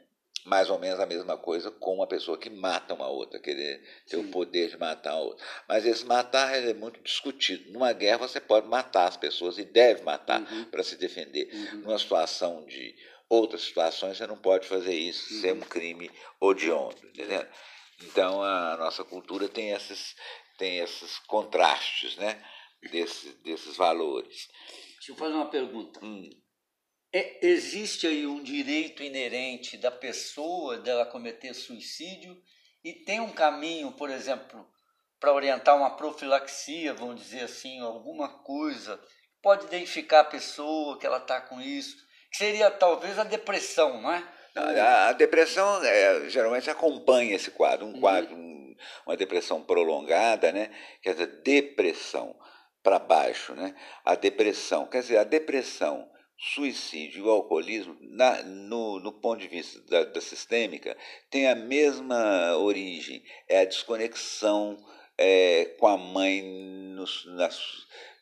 mais 0.46 0.70
ou 0.70 0.78
menos 0.78 1.00
a 1.00 1.08
mesma 1.08 1.36
coisa 1.36 1.72
com 1.72 1.96
uma 1.96 2.06
pessoa 2.06 2.38
que 2.38 2.52
mata 2.52 2.94
uma 2.94 3.08
outra, 3.08 3.40
querer 3.40 3.82
ter 4.08 4.18
Sim. 4.18 4.28
o 4.28 4.32
poder 4.32 4.70
de 4.70 4.78
matar 4.78 5.14
a 5.14 5.20
outra. 5.20 5.44
Mas 5.68 5.86
esse 5.86 6.06
matar 6.06 6.56
é 6.56 6.74
muito 6.74 7.02
discutido. 7.02 7.72
Numa 7.72 7.92
guerra 7.92 8.20
você 8.20 8.40
pode 8.40 8.68
matar 8.68 9.08
as 9.08 9.18
pessoas 9.18 9.58
e 9.58 9.66
deve 9.66 10.04
matar 10.04 10.42
uhum. 10.42 10.66
para 10.66 10.84
se 10.84 10.96
defender. 10.98 11.50
Uhum. 11.52 11.80
Numa 11.80 11.98
situação 11.98 12.64
de 12.66 12.96
outras 13.28 13.62
situações 13.62 14.18
você 14.18 14.28
não 14.28 14.38
pode 14.38 14.68
fazer 14.68 14.94
isso, 14.94 15.34
uhum. 15.34 15.42
ser 15.42 15.54
um 15.54 15.62
crime 15.62 16.12
odioso, 16.40 17.04
entendeu? 17.08 17.44
Então 18.02 18.44
a 18.44 18.78
nossa 18.78 19.04
cultura 19.04 19.48
tem 19.48 19.72
esses 19.72 20.16
tem 20.58 20.80
esses 20.80 21.20
contrastes, 21.20 22.16
né? 22.18 22.44
Desse, 22.92 23.32
desses 23.44 23.75
valores. 23.75 24.48
Deixa 24.96 25.12
eu 25.12 25.16
fazer 25.16 25.34
uma 25.34 25.50
pergunta. 25.50 26.00
Hum. 26.04 26.30
É, 27.12 27.46
existe 27.46 28.06
aí 28.06 28.28
um 28.28 28.44
direito 28.44 29.02
inerente 29.02 29.78
da 29.78 29.90
pessoa 29.90 30.78
dela 30.78 31.06
cometer 31.06 31.54
suicídio 31.54 32.40
e 32.84 32.94
tem 32.94 33.20
um 33.20 33.32
caminho, 33.32 33.92
por 33.94 34.10
exemplo, 34.10 34.70
para 35.20 35.34
orientar 35.34 35.75
uma 35.75 35.96
profilaxia, 35.96 36.94
vamos 36.94 37.22
dizer 37.22 37.42
assim, 37.42 37.80
alguma 37.80 38.30
coisa 38.44 39.02
pode 39.42 39.66
identificar 39.66 40.22
a 40.22 40.25
pessoa 40.25 41.00
que 41.00 41.06
ela 41.06 41.18
está 41.18 41.40
com 41.40 41.62
isso, 41.62 41.96
que 42.32 42.38
seria 42.38 42.70
talvez 42.70 43.18
a 43.18 43.24
depressão, 43.24 44.02
não 44.02 44.12
é? 44.12 44.35
A, 44.56 45.10
a 45.10 45.12
depressão 45.14 45.84
é, 45.84 46.30
geralmente 46.30 46.70
acompanha 46.70 47.36
esse 47.36 47.52
quadro, 47.52 47.86
um 47.86 47.94
uhum. 47.94 48.00
quadro, 48.00 48.36
um, 48.36 48.76
uma 49.06 49.18
depressão 49.18 49.62
prolongada, 49.62 50.52
né? 50.52 50.72
Quer 51.02 51.14
dizer, 51.14 51.42
depressão 51.44 52.36
para 52.82 53.00
baixo, 53.00 53.54
né? 53.54 53.76
A 54.04 54.16
depressão, 54.16 54.88
quer 54.88 55.02
dizer, 55.02 55.18
a 55.18 55.24
depressão 55.24 56.10
suicídio 56.38 57.20
e 57.20 57.28
o 57.28 57.32
alcoolismo, 57.32 57.98
na, 58.02 58.44
no, 58.44 59.00
no 59.00 59.14
ponto 59.14 59.40
de 59.40 59.48
vista 59.48 59.82
da, 59.90 60.04
da 60.06 60.22
sistêmica, 60.22 60.96
tem 61.30 61.48
a 61.48 61.56
mesma 61.56 62.56
origem, 62.58 63.24
é 63.48 63.62
a 63.62 63.66
desconexão 63.66 64.78
é, 65.17 65.75
com 65.79 65.88
a 65.88 65.98
mãe 65.98 66.41
nos, 66.95 67.25
nas, 67.36 67.60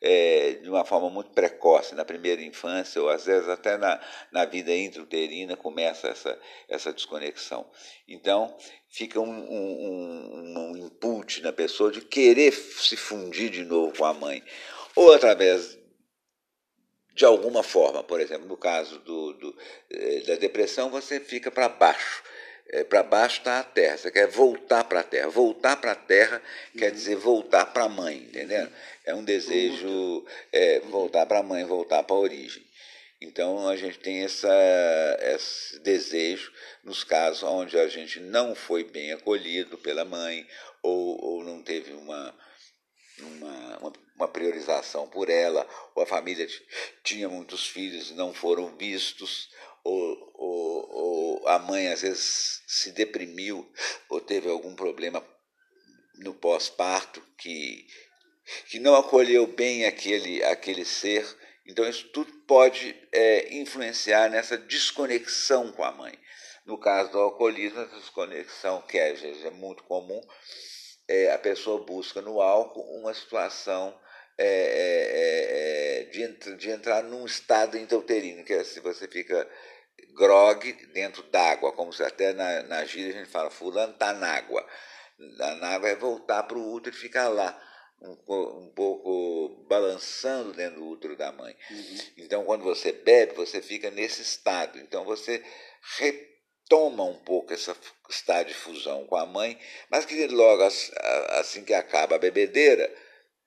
é, 0.02 0.54
de 0.62 0.70
uma 0.70 0.84
forma 0.84 1.10
muito 1.10 1.32
precoce, 1.32 1.96
na 1.96 2.04
primeira 2.04 2.42
infância, 2.42 3.02
ou 3.02 3.10
às 3.10 3.26
vezes 3.26 3.48
até 3.48 3.78
na, 3.78 4.00
na 4.32 4.46
vida 4.46 4.76
intrauterina 4.76 5.56
começa 5.56 6.08
essa, 6.08 6.40
essa 6.68 6.94
desconexão. 6.94 7.70
Então, 8.08 8.56
fica 8.90 9.20
um, 9.20 9.30
um, 9.30 10.44
um, 10.46 10.72
um 10.72 10.78
input 10.78 11.42
na 11.42 11.54
pessoa 11.54 11.92
de 11.92 12.02
querer 12.02 12.52
se 12.52 12.98
fundir 12.98 13.50
de 13.50 13.64
novo 13.64 13.98
com 13.98 14.06
a 14.06 14.14
mãe. 14.14 14.44
Ou 14.96 15.14
através 15.14 15.78
de 17.14 17.26
alguma 17.26 17.64
forma. 17.64 18.04
Por 18.04 18.20
exemplo, 18.20 18.48
no 18.48 18.58
caso 18.58 19.00
do, 19.00 19.34
do 19.34 19.58
eh, 19.90 20.22
da 20.22 20.36
depressão, 20.36 20.90
você 20.90 21.20
fica 21.20 21.52
para 21.52 21.70
baixo. 21.70 22.24
É, 22.70 22.84
para 22.84 23.04
baixo 23.04 23.40
está 23.40 23.60
a 23.60 23.64
terra. 23.64 23.98
Você 23.98 24.12
quer 24.12 24.28
voltar 24.28 24.84
para 24.86 25.02
a 25.02 25.04
terra. 25.04 25.30
Voltar 25.30 25.78
para 25.78 25.92
a 25.92 25.96
terra 25.96 26.42
uhum. 26.74 26.80
quer 26.80 26.92
dizer 26.92 27.16
voltar 27.16 27.68
para 27.68 27.84
a 27.84 27.90
mãe, 27.90 28.18
entendeu? 28.18 28.68
É 29.06 29.14
um 29.14 29.24
desejo 29.24 30.26
é, 30.52 30.80
voltar 30.82 31.26
para 31.26 31.40
a 31.40 31.44
mãe, 31.44 31.64
voltar 31.66 32.04
para 32.04 32.16
a 32.16 32.20
origem. 32.20 32.64
Então 33.24 33.70
a 33.70 33.76
gente 33.78 34.00
tem 34.00 34.24
essa, 34.24 34.54
esse 35.22 35.80
desejo 35.80 36.52
nos 36.84 37.06
casos 37.06 37.44
onde 37.44 37.78
a 37.80 37.88
gente 37.88 38.20
não 38.20 38.54
foi 38.54 38.84
bem 38.84 39.14
acolhido 39.14 39.78
pela 39.78 40.04
mãe 40.04 40.46
ou, 40.82 41.24
ou 41.24 41.44
não 41.44 41.64
teve 41.64 41.94
uma, 41.94 42.36
uma, 43.20 43.78
uma, 43.78 43.94
uma, 44.18 44.28
priorização 44.28 45.08
por 45.08 45.30
ela, 45.30 45.66
ou 45.96 46.04
a 46.04 46.06
família 46.06 46.46
tinha 47.02 47.30
muitos 47.30 47.66
filhos 47.66 48.12
e 48.12 48.14
não 48.14 48.34
foram 48.34 48.76
vistos, 48.76 49.50
ou, 49.84 50.32
ou, 50.36 50.90
ou 50.92 51.48
a 51.48 51.60
mãe 51.60 51.88
às 51.90 52.02
vezes 52.02 52.62
se 52.68 52.92
deprimiu 52.92 53.70
ou 54.10 54.22
teve 54.22 54.50
algum 54.50 54.76
problema 54.76 55.26
no 56.16 56.34
pós-parto 56.34 57.22
que, 57.38 57.86
que 58.70 58.80
não 58.80 58.96
acolheu 58.96 59.48
bem 59.48 59.86
aquele, 59.86 60.44
aquele 60.44 60.86
ser. 60.86 61.26
Então, 61.66 61.88
isso 61.88 62.10
tudo 62.10 62.32
pode 62.46 62.96
é, 63.12 63.54
influenciar 63.56 64.30
nessa 64.30 64.58
desconexão 64.58 65.72
com 65.72 65.84
a 65.84 65.92
mãe. 65.92 66.18
No 66.66 66.78
caso 66.78 67.12
do 67.12 67.20
alcoolismo, 67.20 67.82
essa 67.82 67.96
desconexão, 67.96 68.82
que 68.84 68.98
é, 68.98 69.14
é 69.46 69.50
muito 69.52 69.84
comum, 69.84 70.22
é, 71.08 71.32
a 71.32 71.38
pessoa 71.38 71.86
busca 71.86 72.22
no 72.22 72.42
álcool 72.42 73.00
uma 73.00 73.14
situação 73.14 73.98
é, 74.38 74.46
é, 74.48 76.02
é 76.02 76.04
de, 76.06 76.56
de, 76.58 76.70
entrar 76.70 77.04
num 77.04 77.26
estado 77.26 77.78
intrauterino, 77.78 78.44
que 78.44 78.54
é 78.54 78.64
se 78.64 78.80
você 78.80 79.08
fica 79.08 79.48
grog 80.14 80.72
dentro 80.94 81.24
d'água, 81.24 81.72
como 81.74 81.94
se 81.94 82.04
até 82.04 82.34
na, 82.34 82.64
na 82.64 82.86
gíria 82.86 83.14
a 83.14 83.18
gente 83.20 83.30
fala, 83.30 83.50
fulano 83.50 83.94
está 83.94 84.14
na 84.14 84.28
água. 84.28 84.66
Na 85.18 85.70
água 85.70 85.90
é 85.90 85.96
voltar 85.96 86.44
para 86.44 86.58
o 86.58 86.74
útero 86.74 86.96
e 86.96 87.00
ficar 87.00 87.30
lá, 87.30 87.58
um, 88.02 88.12
um, 88.12 88.74
pouco 88.76 89.66
balançando 89.70 90.54
dentro 90.54 90.80
do 90.80 90.88
útero 90.88 91.16
da 91.16 91.32
mãe. 91.32 91.56
Uhum. 91.72 91.98
Então, 92.18 92.44
quando 92.44 92.64
você 92.64 92.92
bebe, 92.92 93.34
você 93.34 93.62
fica 93.62 93.90
nesse 93.90 94.22
estado. 94.22 94.78
Então, 94.80 95.06
você 95.06 95.44
toma 96.68 97.04
um 97.04 97.20
pouco 97.20 97.54
essa 97.54 97.76
estado 98.10 98.48
de 98.48 98.54
fusão 98.54 99.06
com 99.06 99.16
a 99.16 99.26
mãe, 99.26 99.60
mas 99.90 100.06
que 100.06 100.28
logo 100.28 100.64
assim 101.40 101.64
que 101.64 101.74
acaba 101.74 102.16
a 102.16 102.20
bebedeira, 102.20 102.94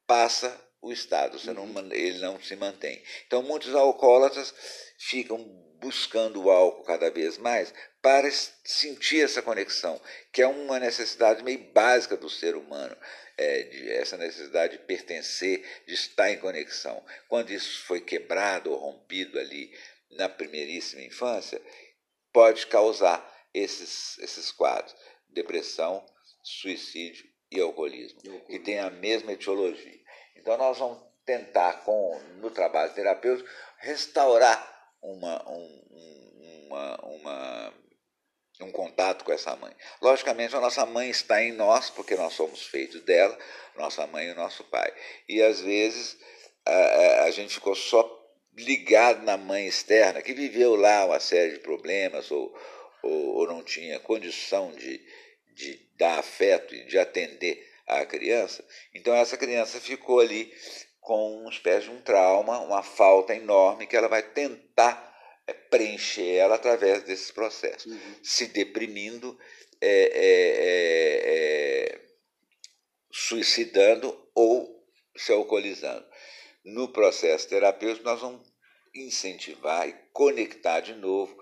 passa 0.06 0.60
o 0.80 0.92
estado, 0.92 1.38
você 1.38 1.52
não, 1.52 1.64
uhum. 1.64 1.92
ele 1.92 2.18
não 2.18 2.40
se 2.40 2.54
mantém. 2.56 3.02
Então, 3.26 3.42
muitos 3.42 3.74
alcoólatras 3.74 4.54
ficam 4.98 5.38
buscando 5.80 6.44
o 6.44 6.50
álcool 6.50 6.84
cada 6.84 7.10
vez 7.10 7.38
mais 7.38 7.72
para 8.02 8.30
sentir 8.30 9.24
essa 9.24 9.42
conexão, 9.42 10.00
que 10.32 10.40
é 10.40 10.46
uma 10.46 10.78
necessidade 10.78 11.42
meio 11.42 11.58
básica 11.72 12.16
do 12.16 12.30
ser 12.30 12.54
humano, 12.54 12.96
é, 13.36 13.62
de, 13.64 13.90
essa 13.90 14.16
necessidade 14.16 14.78
de 14.78 14.84
pertencer, 14.84 15.64
de 15.86 15.94
estar 15.94 16.30
em 16.30 16.38
conexão. 16.38 17.04
Quando 17.28 17.50
isso 17.50 17.84
foi 17.84 18.00
quebrado 18.00 18.70
ou 18.70 18.78
rompido 18.78 19.38
ali 19.38 19.76
na 20.12 20.28
primeiríssima 20.28 21.02
infância, 21.02 21.60
pode 22.32 22.66
causar 22.66 23.24
esses, 23.52 24.18
esses 24.18 24.52
quadros: 24.52 24.94
depressão, 25.28 26.04
suicídio 26.42 27.26
e 27.50 27.60
alcoolismo, 27.60 28.20
que 28.46 28.58
tem 28.58 28.78
a 28.78 28.90
mesma 28.90 29.32
etiologia. 29.32 30.00
Então, 30.36 30.56
nós 30.56 30.78
vamos 30.78 31.02
tentar, 31.24 31.84
com, 31.84 32.20
no 32.36 32.50
trabalho 32.50 32.94
terapêutico, 32.94 33.48
restaurar 33.78 34.75
uma, 35.02 35.50
um, 35.50 36.66
uma, 36.66 36.96
uma, 37.04 37.74
um 38.60 38.70
contato 38.70 39.24
com 39.24 39.32
essa 39.32 39.54
mãe. 39.56 39.74
Logicamente, 40.00 40.56
a 40.56 40.60
nossa 40.60 40.84
mãe 40.86 41.10
está 41.10 41.42
em 41.42 41.52
nós, 41.52 41.90
porque 41.90 42.14
nós 42.16 42.34
somos 42.34 42.66
feitos 42.66 43.00
dela, 43.02 43.36
nossa 43.76 44.06
mãe 44.06 44.28
e 44.28 44.34
nosso 44.34 44.64
pai. 44.64 44.92
E 45.28 45.42
às 45.42 45.60
vezes 45.60 46.18
a, 46.64 47.24
a 47.24 47.30
gente 47.30 47.54
ficou 47.54 47.74
só 47.74 48.16
ligado 48.56 49.22
na 49.22 49.36
mãe 49.36 49.66
externa, 49.66 50.22
que 50.22 50.32
viveu 50.32 50.74
lá 50.74 51.04
uma 51.04 51.20
série 51.20 51.52
de 51.52 51.58
problemas 51.60 52.30
ou, 52.30 52.56
ou, 53.02 53.36
ou 53.36 53.46
não 53.46 53.62
tinha 53.62 54.00
condição 54.00 54.72
de, 54.72 55.00
de 55.54 55.78
dar 55.96 56.18
afeto 56.18 56.74
e 56.74 56.84
de 56.84 56.98
atender 56.98 57.66
a 57.86 58.04
criança, 58.04 58.64
então 58.92 59.14
essa 59.14 59.36
criança 59.36 59.80
ficou 59.80 60.18
ali 60.18 60.52
com 61.06 61.38
uma 61.38 61.50
espécie 61.50 61.84
de 61.84 61.92
um 61.92 62.00
trauma, 62.00 62.58
uma 62.58 62.82
falta 62.82 63.32
enorme 63.32 63.86
que 63.86 63.96
ela 63.96 64.08
vai 64.08 64.24
tentar 64.24 65.16
é, 65.46 65.52
preencher 65.52 66.34
ela 66.34 66.56
através 66.56 67.04
desses 67.04 67.30
processos, 67.30 67.86
uhum. 67.86 68.14
se 68.24 68.46
deprimindo, 68.48 69.38
é, 69.80 69.88
é, 69.88 70.64
é, 70.64 71.92
é 71.92 72.00
suicidando 73.08 74.20
ou 74.34 74.84
se 75.16 75.30
alcoolizando. 75.30 76.04
No 76.64 76.88
processo 76.88 77.48
terapêutico, 77.48 78.04
nós 78.04 78.20
vamos 78.20 78.44
incentivar 78.92 79.88
e 79.88 79.92
conectar 80.12 80.80
de 80.80 80.94
novo 80.94 81.40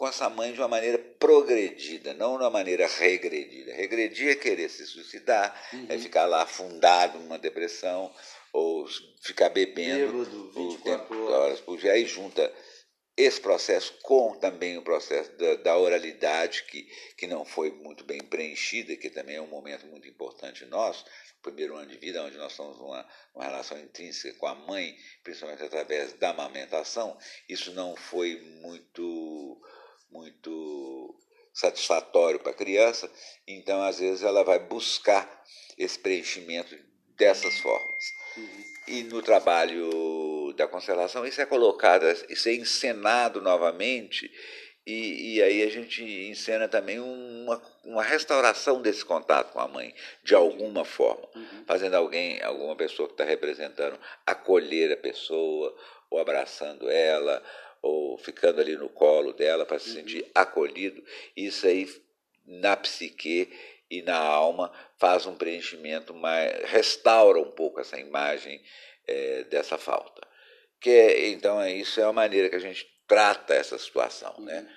com 0.00 0.08
essa 0.08 0.30
mãe 0.30 0.50
de 0.50 0.58
uma 0.58 0.66
maneira 0.66 0.96
progredida, 1.18 2.14
não 2.14 2.38
de 2.38 2.42
uma 2.42 2.48
maneira 2.48 2.86
regredida. 2.86 3.74
Regredir 3.74 4.30
é 4.30 4.34
querer 4.34 4.70
se 4.70 4.86
suicidar, 4.86 5.54
é 5.70 5.76
uhum. 5.76 5.86
é 5.90 5.98
ficar 5.98 6.24
lá 6.24 6.44
afundado 6.44 7.18
numa 7.18 7.38
depressão, 7.38 8.10
ou 8.50 8.88
ficar 9.20 9.50
bebendo 9.50 10.24
Bêbado, 10.24 10.52
24 10.52 11.26
horas 11.30 11.60
por 11.60 11.76
dia. 11.76 11.92
Aí 11.92 12.06
junta 12.06 12.50
esse 13.14 13.38
processo 13.42 13.92
com 14.02 14.38
também 14.38 14.78
o 14.78 14.82
processo 14.82 15.36
da, 15.36 15.56
da, 15.56 15.76
oralidade, 15.76 16.64
que, 16.64 16.88
que 17.18 17.26
não 17.26 17.44
foi 17.44 17.70
muito 17.70 18.02
bem 18.02 18.20
preenchida, 18.20 18.96
que 18.96 19.10
também 19.10 19.36
é 19.36 19.42
um 19.42 19.48
momento 19.48 19.86
muito 19.86 20.08
importante 20.08 20.64
nosso, 20.64 21.04
primeiro 21.42 21.76
ano 21.76 21.90
de 21.90 21.98
vida, 21.98 22.24
onde 22.24 22.38
nós 22.38 22.56
temos 22.56 22.78
uma, 22.78 23.06
uma 23.34 23.44
relação 23.44 23.78
intrínseca 23.78 24.38
com 24.38 24.46
a 24.46 24.54
mãe, 24.54 24.96
principalmente 25.22 25.62
através 25.62 26.14
da 26.14 26.30
amamentação, 26.30 27.18
isso 27.46 27.70
não 27.72 27.94
foi 27.96 28.40
muito 28.62 29.60
muito 30.10 31.14
satisfatório 31.52 32.40
para 32.40 32.52
a 32.52 32.54
criança, 32.54 33.10
então 33.46 33.82
às 33.82 33.98
vezes 33.98 34.22
ela 34.22 34.42
vai 34.42 34.58
buscar 34.58 35.42
esse 35.76 35.98
preenchimento 35.98 36.76
dessas 37.16 37.58
formas. 37.58 38.04
Uhum. 38.36 38.64
E 38.88 39.02
no 39.04 39.22
trabalho 39.22 40.52
da 40.56 40.66
constelação 40.66 41.26
isso 41.26 41.40
é 41.40 41.46
colocado, 41.46 42.04
isso 42.28 42.48
é 42.48 42.54
encenado 42.54 43.40
novamente, 43.40 44.30
e, 44.86 45.36
e 45.36 45.42
aí 45.42 45.62
a 45.62 45.70
gente 45.70 46.02
encena 46.02 46.66
também 46.66 46.98
uma, 46.98 47.62
uma 47.84 48.02
restauração 48.02 48.80
desse 48.80 49.04
contato 49.04 49.52
com 49.52 49.60
a 49.60 49.68
mãe, 49.68 49.94
de 50.24 50.34
alguma 50.34 50.84
forma, 50.84 51.28
uhum. 51.34 51.64
fazendo 51.66 51.94
alguém, 51.94 52.42
alguma 52.42 52.74
pessoa 52.74 53.06
que 53.06 53.14
está 53.14 53.24
representando, 53.24 53.98
acolher 54.26 54.92
a 54.92 54.96
pessoa, 54.96 55.76
ou 56.10 56.18
abraçando 56.18 56.90
ela, 56.90 57.42
ou 57.82 58.18
ficando 58.18 58.60
ali 58.60 58.76
no 58.76 58.88
colo 58.88 59.32
dela 59.32 59.64
para 59.64 59.78
se 59.78 59.90
uhum. 59.90 59.94
sentir 59.96 60.30
acolhido, 60.34 61.02
isso 61.36 61.66
aí 61.66 61.88
na 62.46 62.76
psique 62.76 63.50
e 63.90 64.02
na 64.02 64.16
alma 64.16 64.72
faz 64.98 65.26
um 65.26 65.34
preenchimento 65.34 66.14
mais 66.14 66.68
restaura 66.70 67.40
um 67.40 67.50
pouco 67.50 67.80
essa 67.80 67.98
imagem 67.98 68.62
é, 69.06 69.44
dessa 69.44 69.76
falta 69.78 70.26
que 70.80 70.90
é, 70.90 71.28
então 71.28 71.60
é 71.60 71.72
isso 71.72 72.00
é 72.00 72.04
a 72.04 72.12
maneira 72.12 72.48
que 72.48 72.56
a 72.56 72.60
gente 72.60 72.86
trata 73.06 73.54
essa 73.54 73.76
situação 73.78 74.34
né? 74.40 74.58
uhum. 74.58 74.64
né 74.64 74.76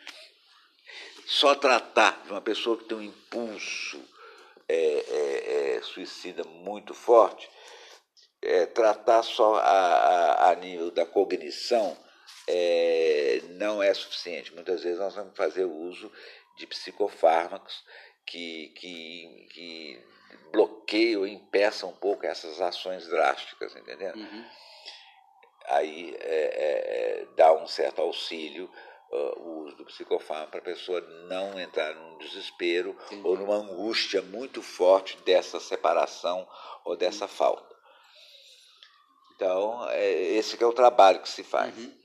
só 1.26 1.56
tratar 1.56 2.22
de 2.26 2.32
uma 2.32 2.42
pessoa 2.42 2.78
que 2.78 2.84
tem 2.86 2.98
um 2.98 3.02
impulso 3.02 4.04
é 4.68 5.80
suicida 5.84 6.44
muito 6.44 6.94
forte 6.94 7.50
é, 8.42 8.66
tratar 8.66 9.24
só 9.24 9.56
a, 9.56 9.60
a, 9.60 10.52
a 10.52 10.56
nível 10.56 10.92
da 10.92 11.06
cognição 11.06 11.98
é, 12.48 13.42
não 13.52 13.82
é 13.82 13.94
suficiente. 13.94 14.54
Muitas 14.54 14.84
vezes 14.84 15.00
nós 15.00 15.16
vamos 15.16 15.36
fazer 15.36 15.66
uso 15.66 16.12
de 16.58 16.68
psicofármacos 16.68 17.84
que, 18.26 18.70
que, 18.70 19.48
que 19.52 20.06
bloqueiam, 20.52 21.26
impeçam 21.26 21.90
um 21.90 21.96
pouco 21.96 22.26
essas 22.26 22.62
ações 22.62 23.08
drásticas, 23.08 23.76
entendeu? 23.76 24.14
Uhum. 24.16 24.46
Aí 25.66 26.16
é, 26.20 27.22
é, 27.22 27.28
dá 27.36 27.54
um 27.54 27.68
certo 27.68 28.02
auxílio 28.02 28.70
uh, 29.12 29.40
o 29.40 29.64
uso 29.64 29.78
do 29.78 29.86
psicofármaco 29.86 30.52
para 30.52 30.60
a 30.60 30.64
pessoa 30.64 31.00
não 31.28 31.60
entrar 31.60 31.96
num 31.96 32.18
desespero 32.18 32.98
ou 33.24 33.38
numa 33.38 33.56
angústia 33.56 34.22
muito 34.22 34.62
forte 34.62 35.18
dessa 35.24 35.60
separação 35.60 36.48
ou 36.84 36.98
dessa 36.98 37.26
uhum. 37.26 37.32
falta. 37.32 37.74
Então, 39.36 39.90
é, 39.90 40.12
esse 40.12 40.62
é 40.62 40.66
o 40.66 40.74
trabalho 40.74 41.22
que 41.22 41.30
se 41.30 41.44
faz. 41.44 41.76
Uhum. 41.78 42.03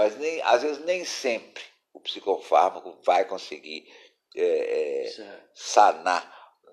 Mas 0.00 0.16
nem, 0.16 0.40
às 0.44 0.62
vezes 0.62 0.82
nem 0.86 1.04
sempre 1.04 1.62
o 1.92 2.00
psicofármaco 2.00 2.98
vai 3.04 3.26
conseguir 3.26 3.86
é, 4.34 5.04
é, 5.04 5.40
sanar, 5.52 6.26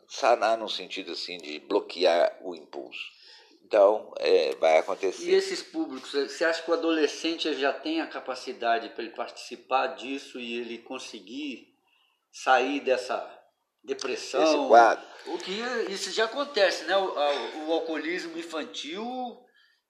sanar 0.07 0.57
no 0.57 0.69
sentido 0.69 1.11
assim 1.11 1.37
de 1.37 1.59
bloquear 1.59 2.37
o 2.39 2.55
impulso. 2.55 3.03
Então, 3.65 4.13
é, 4.19 4.55
vai 4.55 4.77
acontecer. 4.77 5.29
E 5.29 5.33
esses 5.33 5.61
públicos, 5.61 6.13
você 6.13 6.45
acha 6.45 6.63
que 6.63 6.71
o 6.71 6.73
adolescente 6.73 7.53
já 7.55 7.73
tem 7.73 7.99
a 7.99 8.07
capacidade 8.07 8.87
para 8.91 9.03
ele 9.03 9.13
participar 9.13 9.87
disso 9.87 10.39
e 10.39 10.61
ele 10.61 10.77
conseguir 10.77 11.75
sair 12.31 12.79
dessa 12.79 13.29
depressão? 13.83 14.41
Esse 14.41 14.67
quadro. 14.69 15.05
O 15.25 15.37
que 15.37 15.51
isso 15.91 16.13
já 16.13 16.23
acontece, 16.23 16.85
né? 16.85 16.95
O, 16.95 17.67
o 17.67 17.73
alcoolismo 17.73 18.37
infantil, 18.37 19.37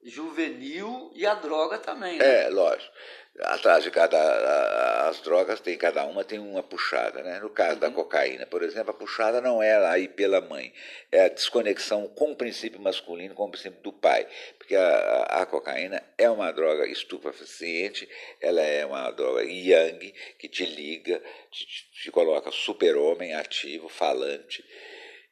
juvenil 0.08 1.12
e 1.14 1.26
a 1.26 1.36
droga 1.36 1.78
também. 1.78 2.18
Né? 2.18 2.46
É, 2.46 2.50
lógico 2.50 2.92
atrás 3.40 3.84
de 3.84 3.92
cada 3.92 5.08
as 5.08 5.22
drogas 5.22 5.60
tem 5.60 5.78
cada 5.78 6.04
uma 6.06 6.24
tem 6.24 6.40
uma 6.40 6.64
puxada 6.64 7.22
né 7.22 7.40
no 7.40 7.50
caso 7.50 7.74
uhum. 7.74 7.80
da 7.80 7.92
cocaína 7.92 8.48
por 8.48 8.64
exemplo 8.64 8.90
a 8.90 8.94
puxada 8.94 9.40
não 9.40 9.62
é 9.62 9.76
aí 9.88 10.08
pela 10.08 10.42
mãe 10.42 10.74
é 11.12 11.26
a 11.26 11.28
desconexão 11.28 12.08
com 12.08 12.32
o 12.32 12.36
princípio 12.36 12.82
masculino 12.82 13.36
com 13.36 13.46
o 13.46 13.52
princípio 13.52 13.80
do 13.82 13.94
pai 13.94 14.28
porque 14.58 14.76
a, 14.76 15.42
a 15.42 15.46
cocaína 15.46 16.04
é 16.18 16.28
uma 16.30 16.52
droga 16.52 16.88
estupefaciente 16.88 18.10
ela 18.42 18.62
é 18.62 18.84
uma 18.86 19.12
droga 19.12 19.44
yang 19.44 20.12
que 20.40 20.50
te 20.50 20.66
liga 20.66 21.22
te, 21.52 21.66
te 21.92 22.12
coloca 22.12 22.50
super 22.52 22.98
homem 22.98 23.36
ativo 23.36 23.88
falante 23.88 24.66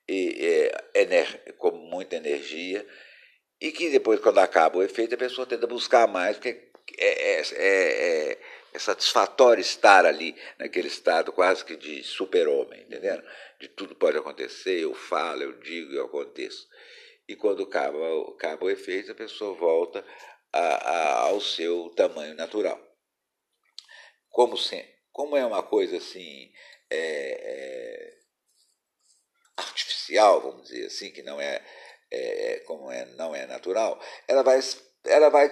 e 0.08 0.70
é, 0.94 1.02
ener, 1.02 1.56
com 1.58 1.72
muita 1.72 2.18
energia 2.18 2.86
e 3.66 3.72
que 3.72 3.90
depois 3.90 4.20
quando 4.20 4.38
acaba 4.38 4.78
o 4.78 4.84
efeito 4.84 5.16
a 5.16 5.18
pessoa 5.18 5.48
tenta 5.48 5.66
buscar 5.66 6.08
mais 6.08 6.38
porque 6.38 6.72
é, 7.00 7.32
é, 7.32 7.42
é, 7.42 8.32
é, 8.32 8.42
é 8.74 8.80
satisfatório 8.80 9.60
estar 9.60 10.06
ali, 10.06 10.36
naquele 10.60 10.88
estado 10.88 11.32
quase 11.32 11.66
que 11.66 11.76
de 11.76 12.04
super-homem, 12.04 12.84
entendendo? 12.84 13.24
De 13.60 13.68
tudo 13.70 13.96
pode 13.96 14.20
acontecer, 14.20 14.82
eu 14.82 14.94
falo, 14.94 15.42
eu 15.42 15.54
digo, 15.62 15.94
eu 15.94 16.06
aconteço. 16.06 16.68
E 17.28 17.36
quando 17.36 17.64
acaba, 17.64 17.98
acaba 18.30 18.66
o 18.66 18.70
efeito, 18.70 19.12
a 19.12 19.16
pessoa 19.16 19.56
volta 19.56 20.06
a, 20.54 20.60
a, 20.60 21.20
ao 21.22 21.42
seu 21.42 21.90
tamanho 21.96 22.36
natural. 22.36 22.80
Como, 24.30 24.58
se, 24.58 24.86
como 25.12 25.36
é 25.36 25.44
uma 25.44 25.64
coisa 25.64 25.98
assim 25.98 26.52
é, 26.92 26.98
é, 26.98 28.18
artificial, 29.58 30.42
vamos 30.42 30.68
dizer 30.68 30.86
assim, 30.86 31.12
que 31.12 31.24
não 31.24 31.42
é, 31.42 31.66
é, 32.12 32.62
como 32.66 32.92
é, 32.92 33.06
não 33.18 33.36
é 33.36 33.46
natural, 33.46 34.00
ela 34.28 34.44
vai, 34.44 34.60
ela 35.06 35.30
vai 35.30 35.50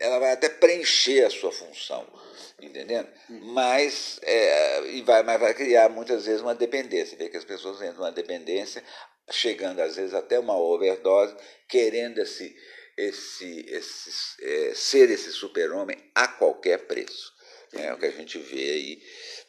ela 0.00 0.18
vai 0.18 0.32
até 0.32 0.48
preencher 0.48 1.26
a 1.26 1.30
sua 1.30 1.52
função, 1.52 2.10
entendendo? 2.60 3.06
Uhum. 3.28 3.52
Mas, 3.52 4.18
é, 4.22 4.86
e 4.92 5.02
vai, 5.02 5.22
mas 5.22 5.38
vai 5.38 5.52
criar 5.52 5.90
muitas 5.90 6.24
vezes 6.24 6.40
uma 6.40 6.54
dependência. 6.54 7.18
Vê 7.18 7.28
que 7.28 7.36
as 7.36 7.44
pessoas 7.44 7.76
entram 7.82 7.98
numa 7.98 8.10
dependência, 8.10 8.82
chegando 9.30 9.80
às 9.80 9.96
vezes 9.96 10.14
até 10.14 10.38
uma 10.38 10.56
overdose, 10.56 11.36
querendo 11.68 12.18
esse, 12.18 12.56
esse, 12.96 13.66
esse 13.68 14.10
é, 14.42 14.74
ser 14.74 15.10
esse 15.10 15.32
super-homem 15.32 15.96
a 16.14 16.26
qualquer 16.26 16.86
preço. 16.86 17.30
É 17.74 17.92
o 17.92 17.98
que 17.98 18.06
a 18.06 18.10
gente 18.10 18.38
vê 18.38 18.70
aí. 18.70 19.02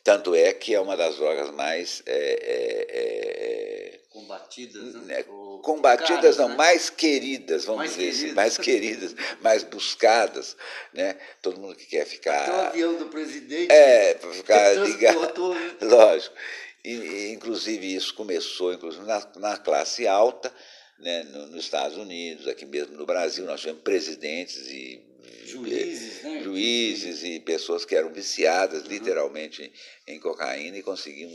Tanto 0.04 0.34
é 0.34 0.52
que 0.54 0.74
é 0.74 0.80
uma 0.80 0.98
das 0.98 1.16
drogas 1.16 1.52
mais 1.52 2.02
é, 2.06 2.14
é, 2.14 2.88
é 2.90 4.00
combatidas, 4.10 4.94
né? 4.96 5.18
né 5.18 5.24
combatidas 5.64 6.38
não, 6.38 6.50
né? 6.50 6.56
mais 6.56 6.90
queridas, 6.90 7.66
vamos 7.66 7.80
mais 7.80 7.96
dizer 7.96 8.10
assim, 8.10 8.20
queridas. 8.20 8.26
assim, 8.26 8.36
mais 8.36 8.58
queridas, 8.58 9.16
mais 9.42 9.64
buscadas, 9.64 10.58
né? 10.94 11.18
Todo 11.42 11.60
mundo 11.60 11.76
que 11.76 11.86
quer 11.86 12.06
ficar. 12.06 12.42
Até 12.42 12.52
o 12.52 12.62
avião 12.62 12.94
do 12.96 13.06
presidente. 13.08 13.72
É, 13.72 14.16
para 14.16 14.32
ficar 14.32 14.74
ligado. 14.86 15.54
Né? 15.54 15.78
Lógico. 15.82 16.36
E, 16.84 17.32
inclusive 17.32 17.96
isso 17.96 18.14
começou 18.16 18.74
inclusive 18.74 19.06
na, 19.06 19.28
na 19.36 19.58
classe 19.58 20.08
alta, 20.08 20.52
né, 21.00 21.24
nos 21.24 21.64
Estados 21.64 21.98
Unidos, 21.98 22.48
aqui 22.48 22.66
mesmo 22.66 22.96
no 22.96 23.06
Brasil, 23.06 23.46
nós 23.46 23.60
tivemos 23.60 23.82
presidentes 23.82 24.68
e 24.68 25.11
juízes, 25.52 26.24
né? 26.24 26.42
juízes 26.44 27.24
e 27.24 27.40
pessoas 27.40 27.86
que 27.86 27.96
eram 27.96 28.12
viciadas 28.12 28.84
uhum. 28.84 28.90
literalmente 28.90 29.72
em 30.08 30.20
cocaína 30.20 30.78
e 30.78 30.84
conseguiam 30.84 31.32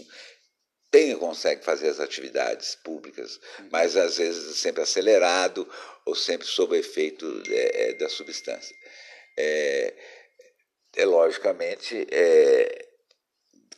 tem 0.90 1.16
consegue 1.18 1.64
fazer 1.64 1.88
as 1.88 2.00
atividades 2.00 2.76
públicas, 2.76 3.40
uhum. 3.58 3.68
mas 3.70 3.96
às 3.96 4.18
vezes 4.18 4.56
sempre 4.56 4.82
acelerado 4.82 5.68
ou 6.04 6.14
sempre 6.14 6.46
sob 6.46 6.76
efeito 6.78 7.42
é, 7.50 7.90
é, 7.90 7.92
da 7.94 8.08
substância. 8.08 8.74
é, 9.36 9.94
é 10.96 11.04
logicamente, 11.04 12.06
é, 12.10 12.88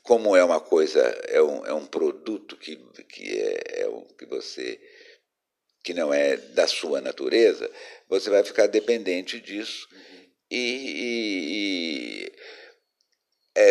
como 0.02 0.36
é 0.36 0.44
uma 0.44 0.60
coisa, 0.60 1.00
é 1.28 1.42
um, 1.42 1.66
é 1.66 1.74
um 1.74 1.84
produto 1.84 2.56
que, 2.56 2.76
que, 3.04 3.40
é, 3.40 3.82
é 3.82 3.88
um, 3.88 4.06
que 4.16 4.24
você 4.24 4.80
que 5.82 5.94
não 5.94 6.12
é 6.12 6.36
da 6.36 6.66
sua 6.66 7.00
natureza, 7.00 7.70
você 8.08 8.28
vai 8.28 8.44
ficar 8.44 8.66
dependente 8.66 9.40
disso 9.40 9.88
uhum. 9.90 10.17
E, 10.50 12.26
e 12.26 12.32
é, 13.54 13.70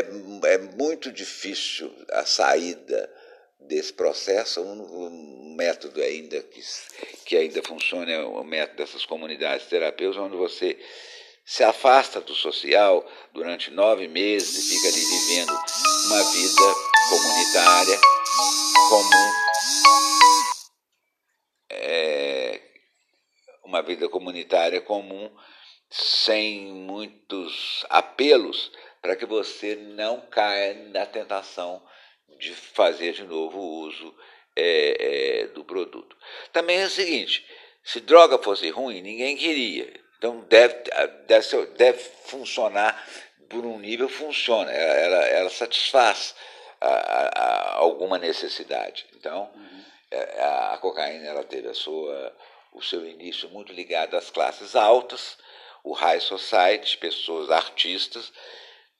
é 0.53 0.57
muito 0.57 1.11
difícil 1.11 1.93
a 2.11 2.25
saída 2.25 3.13
desse 3.59 3.93
processo. 3.93 4.61
Um, 4.61 5.05
um 5.05 5.55
método 5.55 6.01
ainda 6.01 6.41
que, 6.43 6.61
que 7.25 7.37
ainda 7.37 7.61
funciona 7.63 8.11
é 8.11 8.19
o 8.19 8.43
método 8.43 8.77
dessas 8.77 9.05
comunidades 9.05 9.67
terapêuticas, 9.67 10.23
onde 10.23 10.37
você 10.37 10.77
se 11.45 11.63
afasta 11.63 12.19
do 12.19 12.35
social 12.35 13.09
durante 13.33 13.71
nove 13.71 14.07
meses 14.09 14.57
e 14.57 14.75
fica 14.75 14.87
ali 14.89 15.05
vivendo 15.05 15.53
uma 16.07 16.23
vida 16.31 16.75
comunitária 17.09 17.99
comum. 18.89 19.31
É, 21.69 22.61
uma 23.63 23.81
vida 23.81 24.09
comunitária 24.09 24.81
comum, 24.81 25.33
sem 25.89 26.65
muitos 26.67 27.86
apelos 27.89 28.71
para 29.02 29.15
que 29.15 29.26
você 29.26 29.76
não 29.76 30.21
caia 30.21 30.73
na 30.89 31.06
tentação 31.06 31.82
de 32.38 32.54
fazer 32.54 33.13
de 33.13 33.23
novo 33.23 33.60
o 33.60 33.80
uso 33.88 34.15
é, 34.56 35.41
é, 35.43 35.47
do 35.47 35.63
produto. 35.63 36.15
Também 36.52 36.82
é 36.82 36.86
o 36.86 36.89
seguinte: 36.89 37.45
se 37.84 38.00
droga 38.02 38.38
fosse 38.38 38.69
ruim, 38.69 39.02
ninguém 39.02 39.38
queria. 39.38 39.93
Então 40.17 40.41
deve, 40.50 40.76
deve, 41.28 41.65
deve 41.78 42.00
funcionar 42.00 43.08
por 43.47 43.65
um 43.65 43.80
nível, 43.80 44.10
funciona, 44.10 44.71
ela, 44.71 45.26
ela 45.28 45.50
satisfaz 45.50 46.36
a, 46.82 46.89
a, 46.89 47.76
alguma 47.76 48.17
necessidade. 48.17 49.06
Então, 49.15 49.50
uhum. 49.56 49.78
É, 50.10 50.41
a, 50.41 50.73
a 50.73 50.78
cocaína 50.78 51.28
ela 51.28 51.43
teve 51.43 51.67
a 51.67 51.73
sua, 51.73 52.36
o 52.73 52.82
seu 52.82 53.06
início 53.06 53.50
muito 53.50 53.73
ligado 53.73 54.15
às 54.15 54.30
classes 54.30 54.76
altas, 54.76 55.38
o 55.88 55.93
high 55.93 56.19
society, 56.19 56.97
pessoas 56.97 57.50
artistas, 57.50 58.34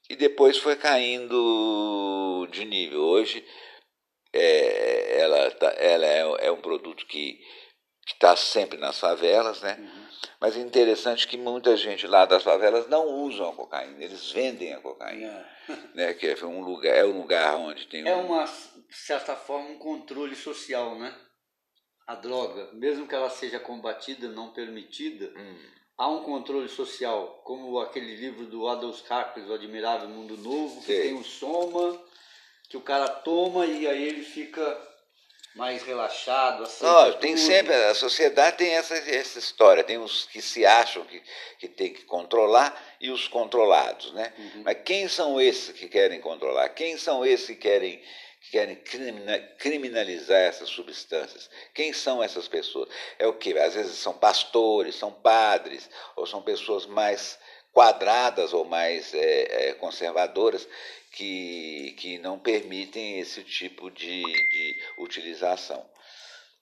e 0.10 0.16
depois 0.16 0.58
foi 0.58 0.78
caindo 0.78 2.48
de 2.50 2.64
nível. 2.64 3.02
Hoje 3.02 3.46
é, 4.32 5.20
ela, 5.20 5.52
tá, 5.52 5.68
ela 5.78 6.06
é, 6.06 6.48
é, 6.48 6.52
um 6.52 6.62
produto 6.62 7.06
que 7.06 7.40
está 8.08 8.38
sempre 8.38 8.78
nas 8.78 8.98
favelas, 8.98 9.62
né? 9.62 9.76
Uhum. 9.78 10.08
Mas 10.40 10.56
é 10.56 10.62
interessante 10.62 11.28
que 11.28 11.38
muita 11.38 11.76
gente 11.76 12.08
lá 12.08 12.26
das 12.26 12.44
favelas 12.44 12.88
não 12.88 13.06
usam 13.06 13.50
a 13.50 13.54
cocaína, 13.54 14.04
eles 14.04 14.32
vendem 14.32 14.74
a 14.74 14.80
cocaína, 14.80 15.46
é. 15.68 15.74
né? 15.94 16.14
Que 16.14 16.28
é 16.28 16.46
um 16.46 16.62
lugar, 16.62 16.96
é 16.96 17.04
um 17.04 17.18
lugar 17.18 17.56
onde 17.58 17.86
tem 17.88 18.08
é 18.08 18.16
um... 18.16 18.28
uma 18.28 18.46
de 18.46 18.96
certa 18.96 19.36
forma 19.36 19.72
um 19.72 19.78
controle 19.78 20.36
social, 20.38 20.98
né? 20.98 21.14
A 22.08 22.16
droga, 22.16 22.72
mesmo 22.72 23.06
que 23.06 23.14
ela 23.14 23.30
seja 23.30 23.60
combatida, 23.60 24.30
não 24.30 24.54
permitida, 24.54 25.34
hum 25.36 25.78
há 25.98 26.08
um 26.08 26.24
controle 26.24 26.70
social, 26.70 27.42
como 27.44 27.80
aquele 27.80 28.16
livro 28.16 28.46
do 28.46 28.68
Adolf 28.68 29.02
Harpers, 29.10 29.50
O 29.50 29.54
Admirável 29.54 30.08
Mundo 30.08 30.38
Novo, 30.38 30.82
que 30.82 30.96
Sim. 30.96 31.02
tem 31.02 31.14
o 31.16 31.24
soma, 31.24 32.00
que 32.70 32.78
o 32.78 32.82
cara 32.82 33.08
toma 33.08 33.66
e 33.66 33.88
aí 33.88 34.04
ele 34.04 34.24
fica 34.24 34.88
mais 35.56 35.82
relaxado. 35.82 36.64
Não, 36.82 37.14
tem 37.14 37.36
sempre, 37.36 37.74
a 37.74 37.96
sociedade 37.96 38.58
tem 38.58 38.76
essa, 38.76 38.96
essa 38.96 39.40
história, 39.40 39.84
tem 39.84 39.98
os 39.98 40.26
que 40.26 40.40
se 40.40 40.64
acham 40.64 41.04
que, 41.04 41.22
que 41.58 41.68
tem 41.68 41.92
que 41.92 42.04
controlar 42.04 42.80
e 43.02 43.10
os 43.10 43.28
controlados, 43.28 44.14
né? 44.14 44.32
Uhum. 44.38 44.62
Mas 44.64 44.78
quem 44.86 45.08
são 45.08 45.42
esses 45.42 45.76
que 45.76 45.90
querem 45.90 46.22
controlar? 46.22 46.70
Quem 46.70 46.96
são 46.98 47.26
esses 47.26 47.48
que 47.48 47.56
querem 47.56 48.00
que 48.48 48.52
querem 48.52 48.82
criminalizar 49.58 50.40
essas 50.40 50.70
substâncias. 50.70 51.50
Quem 51.74 51.92
são 51.92 52.24
essas 52.24 52.48
pessoas? 52.48 52.90
É 53.20 53.28
o 53.28 53.34
que? 53.34 53.58
Às 53.58 53.76
vezes 53.76 53.98
são 53.98 54.14
pastores, 54.14 54.96
são 54.96 55.12
padres, 55.12 55.90
ou 56.16 56.26
são 56.26 56.42
pessoas 56.42 56.86
mais 56.86 57.38
quadradas 57.74 58.54
ou 58.54 58.66
mais 58.66 59.14
é, 59.14 59.70
é, 59.70 59.74
conservadoras 59.74 60.68
que, 61.12 61.94
que 62.00 62.18
não 62.20 62.40
permitem 62.40 63.20
esse 63.20 63.44
tipo 63.44 63.92
de, 63.92 64.24
de 64.24 64.76
utilização. 64.98 65.88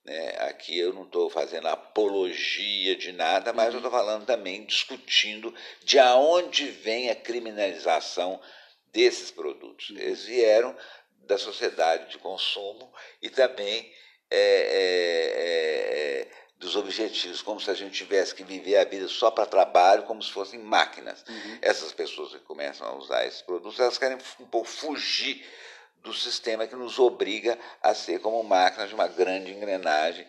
Né? 0.04 0.36
Aqui 0.40 0.78
eu 0.78 0.94
não 0.94 1.04
estou 1.04 1.30
fazendo 1.30 1.68
apologia 1.68 2.96
de 2.96 3.12
nada, 3.12 3.54
mas 3.54 3.74
eu 3.74 3.78
estou 3.80 3.92
falando 3.92 4.26
também, 4.26 4.66
discutindo 4.66 5.54
de 5.84 6.00
onde 6.00 6.66
vem 6.66 7.10
a 7.10 7.16
criminalização 7.16 8.42
desses 8.92 9.30
produtos. 9.30 9.92
Eles 9.92 10.26
vieram 10.26 10.76
da 11.26 11.38
sociedade 11.38 12.12
de 12.12 12.18
consumo 12.18 12.94
e 13.22 13.30
também 13.30 13.92
é, 14.30 14.38
é, 14.38 16.22
é, 16.22 16.28
dos 16.58 16.76
objetivos, 16.76 17.42
como 17.42 17.60
se 17.60 17.70
a 17.70 17.74
gente 17.74 17.94
tivesse 17.94 18.34
que 18.34 18.44
viver 18.44 18.78
a 18.78 18.86
vida 18.86 19.08
só 19.08 19.30
para 19.30 19.46
trabalho, 19.46 20.04
como 20.04 20.22
se 20.24 20.32
fossem 20.32 20.60
máquinas. 20.60 21.24
Uhum. 21.28 21.60
Essas 21.62 21.92
pessoas 21.92 22.32
que 22.32 22.40
começam 22.40 22.88
a 22.88 22.96
usar 22.96 23.26
esses 23.26 23.42
produtos, 23.42 23.80
elas 23.80 23.98
querem 23.98 24.18
um 24.40 24.48
pouco 24.48 24.68
fugir 24.68 25.46
do 25.98 26.14
sistema 26.14 26.68
que 26.68 26.76
nos 26.76 27.00
obriga 27.00 27.58
a 27.82 27.94
ser 27.94 28.20
como 28.20 28.44
máquinas 28.44 28.90
de 28.90 28.96
uma 28.96 29.08
grande 29.08 29.52
engrenagem, 29.52 30.28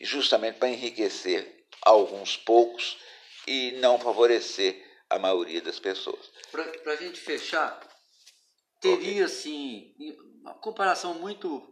justamente 0.00 0.58
para 0.58 0.68
enriquecer 0.68 1.66
alguns 1.82 2.36
poucos 2.36 2.98
e 3.46 3.72
não 3.72 3.98
favorecer 3.98 4.82
a 5.08 5.18
maioria 5.18 5.60
das 5.60 5.78
pessoas. 5.78 6.30
Para 6.50 6.92
a 6.92 6.96
gente 6.96 7.20
fechar, 7.20 7.80
teria, 8.80 9.26
assim, 9.26 9.94
uma 10.40 10.54
comparação 10.54 11.14
muito 11.14 11.70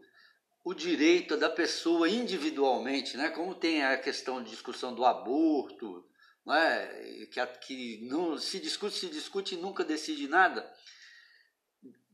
o 0.65 0.75
direito 0.75 1.37
da 1.37 1.49
pessoa 1.49 2.09
individualmente, 2.09 3.17
né? 3.17 3.31
Como 3.31 3.55
tem 3.55 3.83
a 3.83 3.97
questão 3.97 4.43
de 4.43 4.51
discussão 4.51 4.95
do 4.95 5.05
aborto, 5.05 6.05
né? 6.45 6.87
Que, 7.33 7.47
que 7.67 8.09
não 8.09 8.37
se 8.37 8.61
discute, 8.61 8.99
se 8.99 9.07
discute 9.09 9.55
e 9.55 9.59
nunca 9.59 9.85
decide 9.85 10.29
nada. 10.29 10.71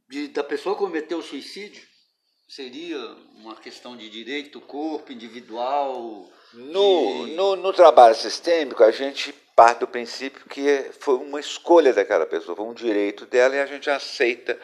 De, 0.08 0.28
da 0.28 0.44
pessoa 0.44 0.76
cometer 0.76 1.14
o 1.14 1.22
suicídio 1.22 1.82
seria 2.46 2.98
uma 3.34 3.56
questão 3.56 3.96
de 3.96 4.08
direito, 4.08 4.60
corpo 4.60 5.12
individual. 5.12 6.30
No, 6.52 7.26
de... 7.26 7.34
no, 7.34 7.56
no 7.56 7.72
trabalho 7.72 8.14
sistêmico, 8.14 8.84
a 8.84 8.90
gente 8.92 9.32
parte 9.56 9.80
do 9.80 9.88
princípio 9.88 10.44
que 10.48 10.90
foi 10.98 11.14
uma 11.16 11.40
escolha 11.40 11.92
daquela 11.92 12.26
pessoa, 12.26 12.56
foi 12.56 12.66
um 12.66 12.74
direito 12.74 13.24
dela 13.26 13.56
e 13.56 13.60
a 13.60 13.66
gente 13.66 13.88
aceita 13.88 14.58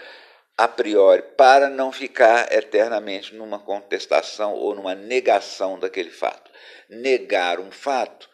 a 0.61 0.69
priori, 0.69 1.23
para 1.39 1.71
não 1.71 1.91
ficar 1.91 2.53
eternamente 2.53 3.35
numa 3.35 3.59
contestação 3.59 4.53
ou 4.53 4.75
numa 4.75 4.95
negação 4.95 5.79
daquele 5.79 6.11
fato. 6.11 6.51
Negar 6.87 7.59
um 7.59 7.73
fato 7.73 8.29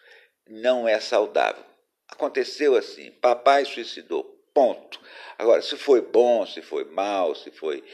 não 0.48 0.88
é 0.88 0.98
saudável. 0.98 1.64
Aconteceu 2.08 2.74
assim, 2.74 3.12
papai 3.12 3.64
suicidou, 3.64 4.24
ponto. 4.52 5.00
Agora, 5.38 5.62
se 5.62 5.76
foi 5.76 6.00
bom, 6.00 6.44
se 6.44 6.62
foi 6.62 6.84
mal, 6.86 7.32
se 7.36 7.52
foi. 7.52 7.84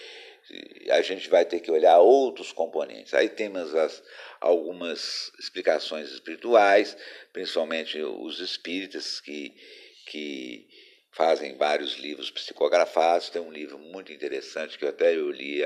A 0.93 1.03
gente 1.03 1.29
vai 1.29 1.45
ter 1.45 1.61
que 1.61 1.71
olhar 1.71 1.99
outros 1.99 2.53
componentes. 2.53 3.13
Aí 3.13 3.29
temos 3.29 3.75
as, 3.75 4.03
algumas 4.41 5.31
explicações 5.39 6.11
espirituais, 6.11 6.97
principalmente 7.35 8.01
os 8.01 8.41
espíritas 8.41 9.21
que, 9.21 9.55
que 10.07 10.67
fazem 11.13 11.57
vários 11.57 11.95
livros 11.97 12.31
psicografados. 12.31 13.31
Tem 13.31 13.41
um 13.41 13.53
livro 13.53 13.79
muito 13.79 14.13
interessante 14.13 14.79
que 14.79 14.85
eu 14.85 14.89
até 14.89 15.15
eu 15.15 15.31
li 15.31 15.63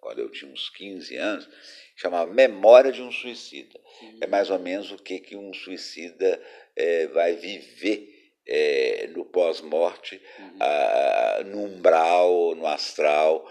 quando 0.00 0.20
eu 0.20 0.30
tinha 0.30 0.52
uns 0.52 0.70
15 0.70 1.16
anos, 1.16 1.48
chamava 1.96 2.32
Memória 2.32 2.92
de 2.92 3.02
um 3.02 3.10
Suicida. 3.10 3.80
Uhum. 4.00 4.18
É 4.20 4.26
mais 4.28 4.50
ou 4.50 4.58
menos 4.58 4.92
o 4.92 4.96
que, 4.96 5.18
que 5.18 5.34
um 5.34 5.52
suicida 5.52 6.40
é, 6.76 7.08
vai 7.08 7.34
viver 7.34 8.14
é, 8.46 9.08
no 9.08 9.24
pós-morte, 9.24 10.22
uhum. 10.38 11.44
no 11.46 11.64
umbral, 11.64 12.54
no 12.54 12.66
astral, 12.68 13.50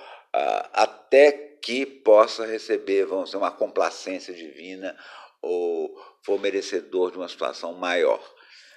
até 0.72 1.32
que 1.62 1.86
possa 1.86 2.46
receber, 2.46 3.06
vamos 3.06 3.26
dizer, 3.26 3.38
uma 3.38 3.52
complacência 3.52 4.34
divina 4.34 4.98
ou 5.42 5.94
for 6.24 6.40
merecedor 6.40 7.12
de 7.12 7.18
uma 7.18 7.28
situação 7.28 7.74
maior. 7.74 8.35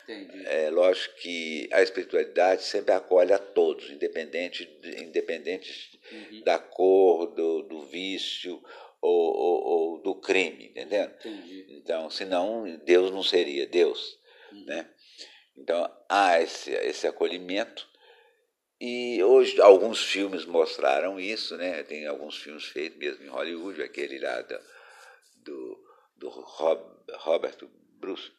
Entendi. 0.09 0.47
É 0.47 0.71
lógico 0.71 1.17
que 1.17 1.69
a 1.71 1.83
espiritualidade 1.83 2.63
sempre 2.63 2.95
acolhe 2.95 3.33
a 3.33 3.39
todos, 3.39 3.91
independente, 3.91 4.65
independente 5.03 6.01
uhum. 6.11 6.43
da 6.45 6.59
cor, 6.59 7.27
do, 7.35 7.63
do 7.63 7.83
vício 7.83 8.63
ou, 9.03 9.37
ou, 9.37 9.65
ou, 9.65 10.03
do 10.03 10.15
crime, 10.15 10.69
entendendo? 10.69 11.15
Entendi. 11.21 11.67
Então, 11.69 12.09
senão 12.09 12.65
Deus 12.85 13.11
não 13.11 13.23
seria 13.23 13.67
Deus, 13.67 14.19
uhum. 14.51 14.65
né? 14.65 14.91
Então, 15.57 15.93
há 16.09 16.41
esse, 16.41 16.71
esse 16.71 17.07
acolhimento 17.07 17.87
e 18.81 19.23
hoje 19.25 19.61
alguns 19.61 20.05
filmes 20.05 20.45
mostraram 20.45 21.19
isso, 21.19 21.57
né? 21.57 21.83
Tem 21.83 22.07
alguns 22.07 22.39
filmes 22.39 22.65
feitos 22.65 22.99
mesmo 22.99 23.25
em 23.25 23.29
Hollywood, 23.29 23.83
aquele 23.83 24.21
lá 24.21 24.41
do, 24.41 24.59
do, 25.45 25.85
do 26.17 26.29
Rob, 26.29 26.83
Robert 27.19 27.57
Bruce, 27.99 28.31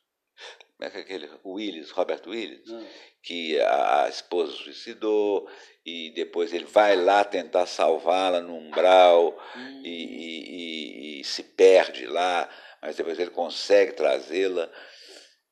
como 0.79 0.87
é 0.87 0.91
que 0.91 0.97
é 0.97 1.01
aquele 1.01 1.29
Willis, 1.43 1.91
Robert 1.91 2.21
Willis, 2.25 2.69
hum. 2.69 2.87
que 3.21 3.59
a, 3.59 4.05
a, 4.05 4.09
esposa 4.09 4.53
suicidou 4.53 5.45
e 5.85 6.09
depois 6.11 6.53
ele 6.53 6.63
vai 6.63 6.95
lá 6.95 7.21
tentar 7.25 7.65
salvá-la 7.65 8.39
no 8.39 8.55
umbral 8.55 9.37
hum. 9.57 9.81
e, 9.83 9.89
e, 9.89 11.17
e, 11.17 11.19
e, 11.19 11.23
se 11.25 11.43
perde 11.43 12.05
lá, 12.05 12.49
mas 12.81 12.95
depois 12.95 13.19
ele 13.19 13.31
consegue 13.31 13.91
trazê-la. 13.91 14.71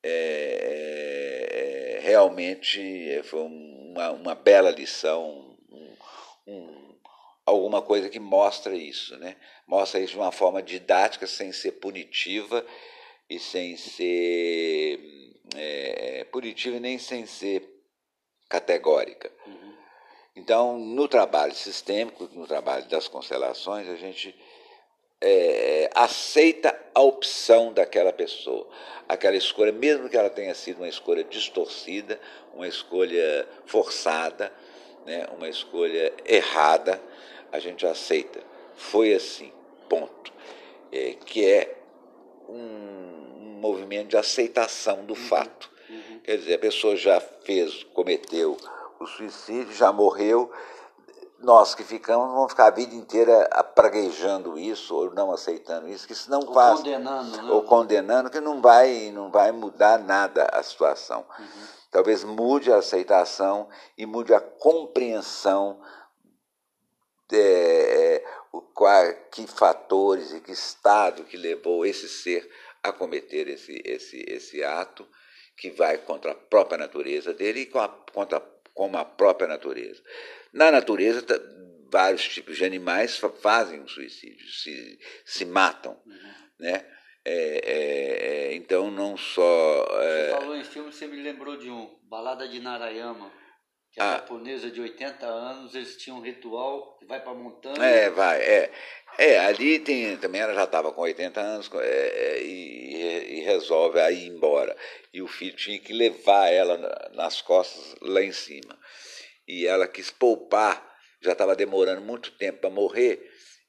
É, 0.02 1.98
é, 1.98 2.00
realmente 2.00 3.20
foi 3.24 3.42
uma, 3.42 4.10
uma 4.12 4.34
bela 4.34 4.70
lição, 4.70 5.54
um, 5.70 5.96
um, 6.46 6.96
alguma 7.44 7.82
coisa 7.82 8.08
que 8.08 8.18
mostra 8.18 8.74
isso, 8.74 9.14
né? 9.18 9.36
Mostra 9.66 10.00
isso 10.00 10.12
de 10.12 10.18
uma 10.18 10.32
forma 10.32 10.62
didática, 10.62 11.26
sem 11.26 11.52
ser 11.52 11.72
punitiva 11.72 12.64
e 13.28 13.38
sem 13.38 13.76
ser 13.76 15.34
é, 15.56 16.24
punitiva 16.30 16.78
nem 16.80 16.98
sem 16.98 17.26
ser 17.26 17.68
categórica. 18.48 19.30
Uhum. 19.46 19.74
Então, 20.34 20.78
no 20.78 21.08
trabalho 21.08 21.54
sistêmico, 21.54 22.28
no 22.32 22.46
trabalho 22.46 22.88
das 22.88 23.08
constelações, 23.08 23.88
a 23.88 23.96
gente 23.96 24.34
é, 25.20 25.90
aceita 25.94 26.78
a 26.94 27.02
opção 27.02 27.72
daquela 27.72 28.12
pessoa, 28.12 28.68
aquela 29.08 29.36
escolha, 29.36 29.72
mesmo 29.72 30.08
que 30.08 30.16
ela 30.16 30.30
tenha 30.30 30.54
sido 30.54 30.78
uma 30.78 30.88
escolha 30.88 31.24
distorcida, 31.24 32.20
uma 32.54 32.68
escolha 32.68 33.48
forçada, 33.66 34.52
né, 35.04 35.26
uma 35.36 35.48
escolha 35.48 36.12
errada, 36.24 37.00
a 37.50 37.58
gente 37.58 37.86
aceita. 37.86 38.40
Foi 38.76 39.12
assim, 39.12 39.52
ponto. 39.88 40.32
É, 40.90 41.14
que 41.14 41.44
é 41.44 41.76
um, 42.48 42.54
um, 42.54 43.17
movimento 43.58 44.08
de 44.08 44.16
aceitação 44.16 45.04
do 45.04 45.14
uhum. 45.14 45.20
fato. 45.20 45.70
Uhum. 45.88 46.20
Quer 46.20 46.38
dizer, 46.38 46.54
a 46.54 46.58
pessoa 46.58 46.96
já 46.96 47.20
fez, 47.20 47.84
cometeu 47.94 48.56
o 49.00 49.06
suicídio, 49.06 49.74
já 49.74 49.92
morreu, 49.92 50.50
nós 51.40 51.74
que 51.74 51.84
ficamos 51.84 52.32
vamos 52.32 52.50
ficar 52.50 52.66
a 52.66 52.70
vida 52.70 52.94
inteira 52.94 53.48
praguejando 53.74 54.58
isso 54.58 54.94
ou 54.94 55.14
não 55.14 55.30
aceitando 55.32 55.88
isso, 55.88 56.06
que 56.06 56.12
isso 56.12 56.30
não 56.30 56.40
ou 56.40 56.52
faz 56.52 56.78
condenando, 56.78 57.42
né? 57.42 57.52
ou 57.52 57.62
condenando 57.62 58.30
que 58.30 58.40
não 58.40 58.60
vai 58.60 59.10
não 59.12 59.30
vai 59.30 59.52
mudar 59.52 59.98
nada 59.98 60.48
a 60.52 60.62
situação. 60.62 61.24
Uhum. 61.38 61.46
Talvez 61.90 62.24
mude 62.24 62.72
a 62.72 62.76
aceitação 62.76 63.68
e 63.96 64.04
mude 64.04 64.34
a 64.34 64.40
compreensão 64.40 65.80
de, 67.28 67.36
é, 67.38 68.24
que 69.30 69.46
fatores 69.46 70.32
e 70.32 70.40
que 70.40 70.52
estado 70.52 71.24
que 71.24 71.36
levou 71.36 71.86
esse 71.86 72.08
ser 72.08 72.48
a 72.82 72.92
cometer 72.92 73.48
esse 73.48 73.80
esse 73.84 74.24
esse 74.28 74.62
ato 74.62 75.08
que 75.56 75.70
vai 75.70 75.98
contra 75.98 76.32
a 76.32 76.34
própria 76.34 76.78
natureza 76.78 77.34
dele 77.34 77.60
e 77.60 77.66
contra 77.66 78.40
como 78.78 78.96
a 78.96 79.04
própria 79.04 79.48
natureza. 79.48 80.00
Na 80.52 80.70
natureza, 80.70 81.24
vários 81.90 82.28
tipos 82.28 82.56
de 82.56 82.64
animais 82.64 83.16
fazem 83.42 83.80
o 83.80 83.88
suicídio, 83.88 84.46
se, 84.46 84.98
se 85.24 85.44
matam. 85.44 86.00
Uhum. 86.06 86.32
Né? 86.60 86.86
É, 87.24 87.60
é, 87.64 88.52
é, 88.52 88.54
então, 88.54 88.90
não 88.90 89.16
só. 89.16 89.86
É... 90.00 90.30
Você 90.30 90.40
falou 90.40 90.56
em 90.56 90.64
filme, 90.64 90.92
você 90.92 91.06
me 91.06 91.20
lembrou 91.20 91.56
de 91.56 91.68
um, 91.68 91.98
Balada 92.04 92.48
de 92.48 92.60
Narayama, 92.60 93.32
que 93.98 94.02
é 94.02 94.06
ah. 94.06 94.12
japonesa 94.12 94.70
de 94.70 94.80
80 94.80 95.26
anos, 95.26 95.74
eles 95.74 95.96
tinham 95.96 96.18
um 96.18 96.22
ritual 96.22 96.96
que 96.98 97.04
vai 97.04 97.20
para 97.20 97.32
a 97.32 97.34
montanha. 97.34 97.84
É, 97.84 98.10
vai, 98.10 98.40
é. 98.40 98.70
É, 99.18 99.38
ali 99.40 99.80
tem, 99.80 100.16
também 100.16 100.40
ela 100.40 100.54
já 100.54 100.64
estava 100.64 100.92
com 100.92 101.00
80 101.00 101.40
anos 101.40 101.70
é, 101.74 101.78
é, 101.78 102.42
e, 102.42 103.38
e, 103.38 103.40
resolve 103.40 103.98
aí 103.98 104.26
ir 104.26 104.28
embora. 104.28 104.76
E 105.12 105.20
o 105.20 105.26
filho 105.26 105.56
tinha 105.56 105.78
que 105.80 105.92
levar 105.92 106.48
ela 106.48 107.10
nas 107.14 107.42
costas 107.42 107.96
lá 108.00 108.22
em 108.22 108.30
cima 108.30 108.78
e 109.48 109.66
ela 109.66 109.88
quis 109.88 110.10
poupar, 110.10 110.86
já 111.22 111.32
estava 111.32 111.56
demorando 111.56 112.02
muito 112.02 112.30
tempo 112.32 112.60
para 112.60 112.70
morrer, 112.70 113.18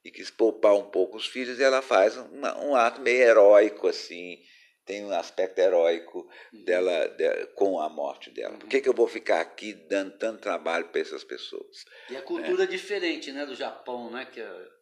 e 0.03 0.11
quis 0.11 0.29
poupar 0.29 0.75
um 0.75 0.89
pouco 0.89 1.17
os 1.17 1.25
filhos, 1.25 1.57
e 1.57 1.63
ela 1.63 1.81
faz 1.81 2.17
uma, 2.17 2.57
um 2.59 2.75
ato 2.75 3.01
meio 3.01 3.21
heróico, 3.21 3.87
assim, 3.87 4.37
tem 4.89 5.05
um 5.05 5.11
aspecto 5.11 5.59
heróico 5.59 6.27
uhum. 6.51 6.63
dela, 6.63 7.07
de, 7.09 7.45
com 7.53 7.79
a 7.79 7.87
morte 7.87 8.31
dela. 8.31 8.57
Por 8.57 8.67
que, 8.67 8.81
que 8.81 8.89
eu 8.89 8.93
vou 8.93 9.07
ficar 9.07 9.39
aqui 9.39 9.71
dando 9.87 10.17
tanto 10.17 10.41
trabalho 10.41 10.85
para 10.85 10.99
essas 10.99 11.23
pessoas? 11.23 11.85
E 12.09 12.17
a 12.17 12.23
cultura 12.23 12.63
é 12.63 12.65
diferente 12.65 13.31
né, 13.31 13.45
do 13.45 13.53
Japão, 13.53 14.09
né? 14.09 14.25
Que 14.25 14.41
é... 14.41 14.79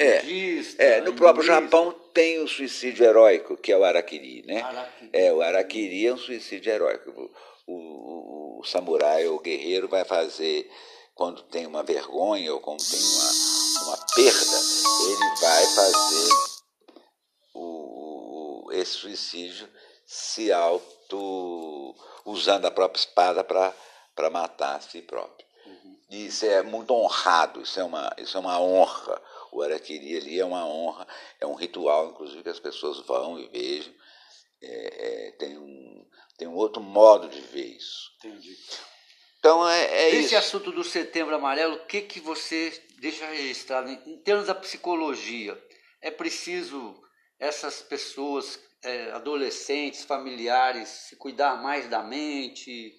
É, 0.00 0.20
budista, 0.20 0.80
é, 0.80 1.00
no 1.00 1.12
próprio 1.12 1.44
Japão 1.44 1.90
tem 2.14 2.40
o 2.40 2.46
suicídio 2.46 3.04
heróico, 3.04 3.56
que 3.56 3.72
é 3.72 3.76
o 3.76 3.82
Araquiri, 3.82 4.46
né? 4.46 4.62
Araquiri. 4.62 5.10
É, 5.12 5.32
o 5.32 5.42
Araquiri 5.42 6.06
é 6.06 6.14
um 6.14 6.16
suicídio 6.16 6.72
heróico. 6.72 7.10
O, 7.66 7.74
o, 7.74 8.60
o 8.60 8.64
samurai 8.64 9.26
ou 9.26 9.38
o 9.38 9.40
guerreiro 9.40 9.88
vai 9.88 10.04
fazer 10.04 10.70
quando 11.16 11.42
tem 11.48 11.66
uma 11.66 11.82
vergonha 11.82 12.54
ou 12.54 12.60
quando 12.60 12.78
tem 12.88 13.00
uma, 13.00 13.88
uma 13.88 14.06
perda, 14.14 14.60
ele 15.02 15.40
vai 15.40 15.66
fazer 15.66 16.47
esse 18.78 18.92
suicídio 18.92 19.68
se 20.06 20.52
auto 20.52 21.94
usando 22.24 22.66
a 22.66 22.70
própria 22.70 23.00
espada 23.00 23.44
para 23.44 24.30
matar 24.30 24.76
a 24.76 24.80
si 24.80 25.02
próprio. 25.02 25.46
Uhum. 25.66 25.98
E 26.10 26.26
isso 26.26 26.46
é 26.46 26.62
muito 26.62 26.94
honrado, 26.94 27.62
isso 27.62 27.78
é 27.78 27.84
uma, 27.84 28.14
isso 28.18 28.36
é 28.36 28.40
uma 28.40 28.60
honra. 28.60 29.22
O 29.52 29.62
Araquiri 29.62 30.16
ali 30.16 30.38
é 30.38 30.44
uma 30.44 30.66
honra, 30.66 31.06
é 31.40 31.46
um 31.46 31.54
ritual, 31.54 32.10
inclusive, 32.10 32.42
que 32.42 32.48
as 32.48 32.60
pessoas 32.60 33.00
vão 33.00 33.38
e 33.38 33.48
vejam. 33.48 33.92
É, 34.62 35.28
é, 35.28 35.32
tem 35.32 35.58
um, 35.58 36.06
tem 36.36 36.48
um 36.48 36.54
outro 36.54 36.82
modo 36.82 37.28
de 37.28 37.40
ver 37.40 37.76
isso. 37.76 38.10
Entendi. 38.18 38.56
Então 39.38 39.68
é, 39.68 39.84
é 39.84 40.08
Esse 40.10 40.34
isso. 40.34 40.36
assunto 40.36 40.72
do 40.72 40.82
setembro 40.82 41.34
amarelo, 41.34 41.76
o 41.76 41.86
que, 41.86 42.02
que 42.02 42.20
você 42.20 42.72
deixa 42.98 43.26
registrado 43.26 43.88
em 43.88 44.18
termos 44.18 44.46
da 44.46 44.54
psicologia? 44.54 45.56
É 46.00 46.10
preciso 46.10 47.00
essas 47.38 47.80
pessoas, 47.80 48.58
é, 48.82 49.10
adolescentes, 49.12 50.04
familiares, 50.04 50.88
se 50.88 51.16
cuidar 51.16 51.62
mais 51.62 51.88
da 51.88 52.02
mente? 52.02 52.94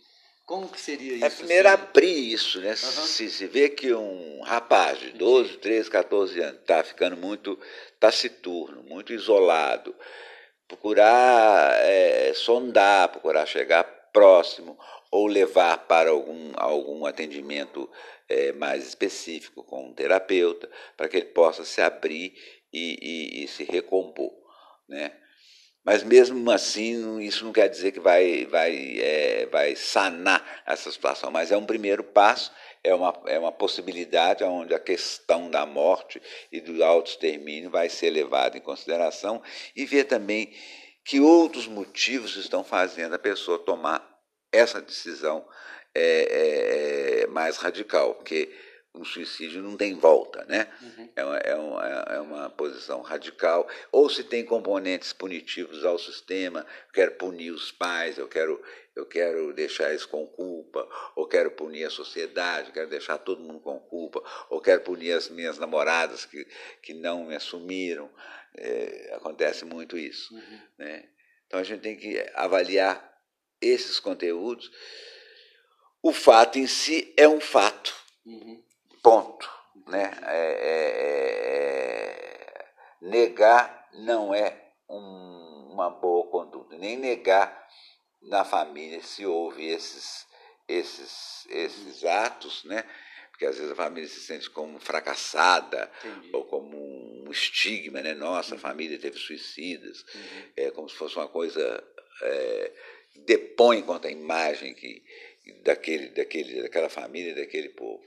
Como 0.45 0.67
que 0.67 0.81
seria 0.81 1.13
é 1.13 1.15
isso? 1.15 1.25
É 1.25 1.29
primeiro 1.29 1.67
assim? 1.69 1.83
abrir 1.83 2.33
isso, 2.33 2.59
né? 2.59 2.69
Uhum. 2.69 2.75
Se, 2.75 3.29
se 3.29 3.47
vê 3.47 3.69
que 3.69 3.93
um 3.93 4.41
rapaz 4.41 4.99
de 4.99 5.11
12, 5.11 5.57
13, 5.57 5.89
14 5.89 6.39
anos 6.41 6.59
está 6.61 6.83
ficando 6.83 7.15
muito 7.15 7.59
taciturno, 7.99 8.81
muito 8.83 9.13
isolado, 9.13 9.95
procurar 10.67 11.73
é, 11.83 12.33
sondar, 12.33 13.09
procurar 13.09 13.45
chegar 13.45 13.83
próximo 14.11 14.77
ou 15.11 15.27
levar 15.27 15.87
para 15.87 16.09
algum, 16.09 16.51
algum 16.55 17.05
atendimento 17.05 17.89
é, 18.27 18.51
mais 18.51 18.87
específico 18.87 19.63
com 19.63 19.87
um 19.87 19.93
terapeuta, 19.93 20.69
para 20.95 21.07
que 21.07 21.17
ele 21.17 21.25
possa 21.27 21.63
se 21.65 21.81
abrir 21.81 22.33
e, 22.71 22.97
e, 23.01 23.43
e 23.43 23.47
se 23.47 23.63
recompor. 23.63 24.31
Né? 24.87 25.11
Mas 25.89 26.03
mesmo 26.03 26.51
assim, 26.51 27.19
isso 27.19 27.43
não 27.43 27.51
quer 27.51 27.67
dizer 27.67 27.91
que 27.91 27.99
vai, 27.99 28.45
vai, 28.45 28.99
é, 28.99 29.47
vai 29.47 29.75
sanar 29.75 30.61
essa 30.63 30.91
situação, 30.91 31.31
mas 31.31 31.51
é 31.51 31.57
um 31.57 31.65
primeiro 31.65 32.03
passo 32.03 32.51
é 32.83 32.93
uma, 32.93 33.19
é 33.25 33.39
uma 33.39 33.51
possibilidade 33.51 34.43
onde 34.43 34.71
a 34.75 34.79
questão 34.79 35.49
da 35.49 35.65
morte 35.65 36.21
e 36.51 36.61
do 36.61 36.83
autoextermínio 36.83 37.71
vai 37.71 37.89
ser 37.89 38.11
levada 38.11 38.55
em 38.55 38.61
consideração 38.61 39.41
e 39.75 39.83
ver 39.83 40.03
também 40.03 40.53
que 41.03 41.19
outros 41.19 41.65
motivos 41.65 42.35
estão 42.35 42.63
fazendo 42.63 43.15
a 43.15 43.19
pessoa 43.19 43.57
tomar 43.57 44.07
essa 44.51 44.79
decisão 44.79 45.43
é, 45.95 47.23
é, 47.23 47.27
mais 47.29 47.57
radical, 47.57 48.13
porque 48.13 48.55
um 48.93 49.05
suicídio 49.05 49.61
não 49.61 49.77
tem 49.77 49.95
volta, 49.95 50.43
né? 50.45 50.67
Uhum. 50.81 51.09
É, 51.15 51.23
uma, 51.23 51.37
é, 51.37 51.55
uma, 51.55 51.85
é 51.85 52.19
uma 52.19 52.49
posição 52.49 53.01
radical. 53.01 53.67
Ou 53.91 54.09
se 54.09 54.23
tem 54.23 54.43
componentes 54.43 55.13
punitivos 55.13 55.85
ao 55.85 55.99
sistema, 55.99 56.61
eu 56.87 56.93
quero 56.93 57.11
punir 57.13 57.51
os 57.51 57.71
pais, 57.71 58.17
eu 58.17 58.27
quero, 58.27 58.61
eu 58.95 59.05
quero 59.05 59.53
deixar 59.53 59.89
eles 59.89 60.05
com 60.05 60.25
culpa, 60.25 60.87
ou 61.15 61.27
quero 61.27 61.51
punir 61.51 61.85
a 61.85 61.89
sociedade, 61.89 62.71
quero 62.71 62.89
deixar 62.89 63.17
todo 63.19 63.43
mundo 63.43 63.59
com 63.59 63.79
culpa, 63.79 64.23
ou 64.49 64.59
quero 64.59 64.81
punir 64.81 65.13
as 65.13 65.29
minhas 65.29 65.59
namoradas 65.59 66.25
que, 66.25 66.45
que 66.81 66.93
não 66.93 67.25
me 67.25 67.35
assumiram. 67.35 68.09
É, 68.57 69.13
acontece 69.15 69.63
muito 69.65 69.97
isso. 69.97 70.33
Uhum. 70.33 70.59
Né? 70.79 71.07
Então 71.45 71.59
a 71.59 71.63
gente 71.63 71.81
tem 71.81 71.95
que 71.95 72.19
avaliar 72.33 73.07
esses 73.61 73.99
conteúdos. 73.99 74.71
O 76.01 76.11
fato 76.11 76.57
em 76.57 76.65
si 76.65 77.13
é 77.15 77.27
um 77.27 77.39
fato. 77.39 77.93
Uhum. 78.25 78.63
Ponto. 79.01 79.49
Né? 79.87 80.11
É, 80.23 80.37
é, 80.61 80.89
é, 82.61 82.65
negar 83.01 83.89
não 83.93 84.33
é 84.33 84.71
um, 84.89 85.69
uma 85.71 85.89
boa 85.89 86.27
conduta, 86.29 86.77
nem 86.77 86.97
negar 86.97 87.67
na 88.21 88.43
família 88.43 89.01
se 89.01 89.25
houve 89.25 89.65
esses, 89.65 90.27
esses, 90.67 91.47
esses 91.49 92.03
atos, 92.03 92.63
né? 92.65 92.83
porque 93.39 93.45
às 93.45 93.55
vezes 93.55 93.71
a 93.71 93.75
família 93.75 94.09
se 94.09 94.19
sente 94.19 94.49
como 94.49 94.79
fracassada 94.81 95.89
Entendi. 96.03 96.29
ou 96.33 96.43
como 96.43 96.77
um 96.77 97.31
estigma, 97.31 98.01
né? 98.01 98.13
Nossa, 98.13 98.53
a 98.53 98.55
uhum. 98.55 98.59
família 98.59 98.99
teve 98.99 99.17
suicidas, 99.17 100.03
uhum. 100.13 100.43
é 100.57 100.71
como 100.71 100.89
se 100.89 100.95
fosse 100.95 101.15
uma 101.15 101.29
coisa 101.29 101.81
é, 102.21 102.71
depõe 103.25 103.81
contra 103.81 104.09
a 104.09 104.13
imagem 104.13 104.73
que, 104.73 105.01
daquele, 105.63 106.09
daquele, 106.09 106.63
daquela 106.63 106.89
família, 106.89 107.33
daquele 107.33 107.69
povo. 107.69 108.03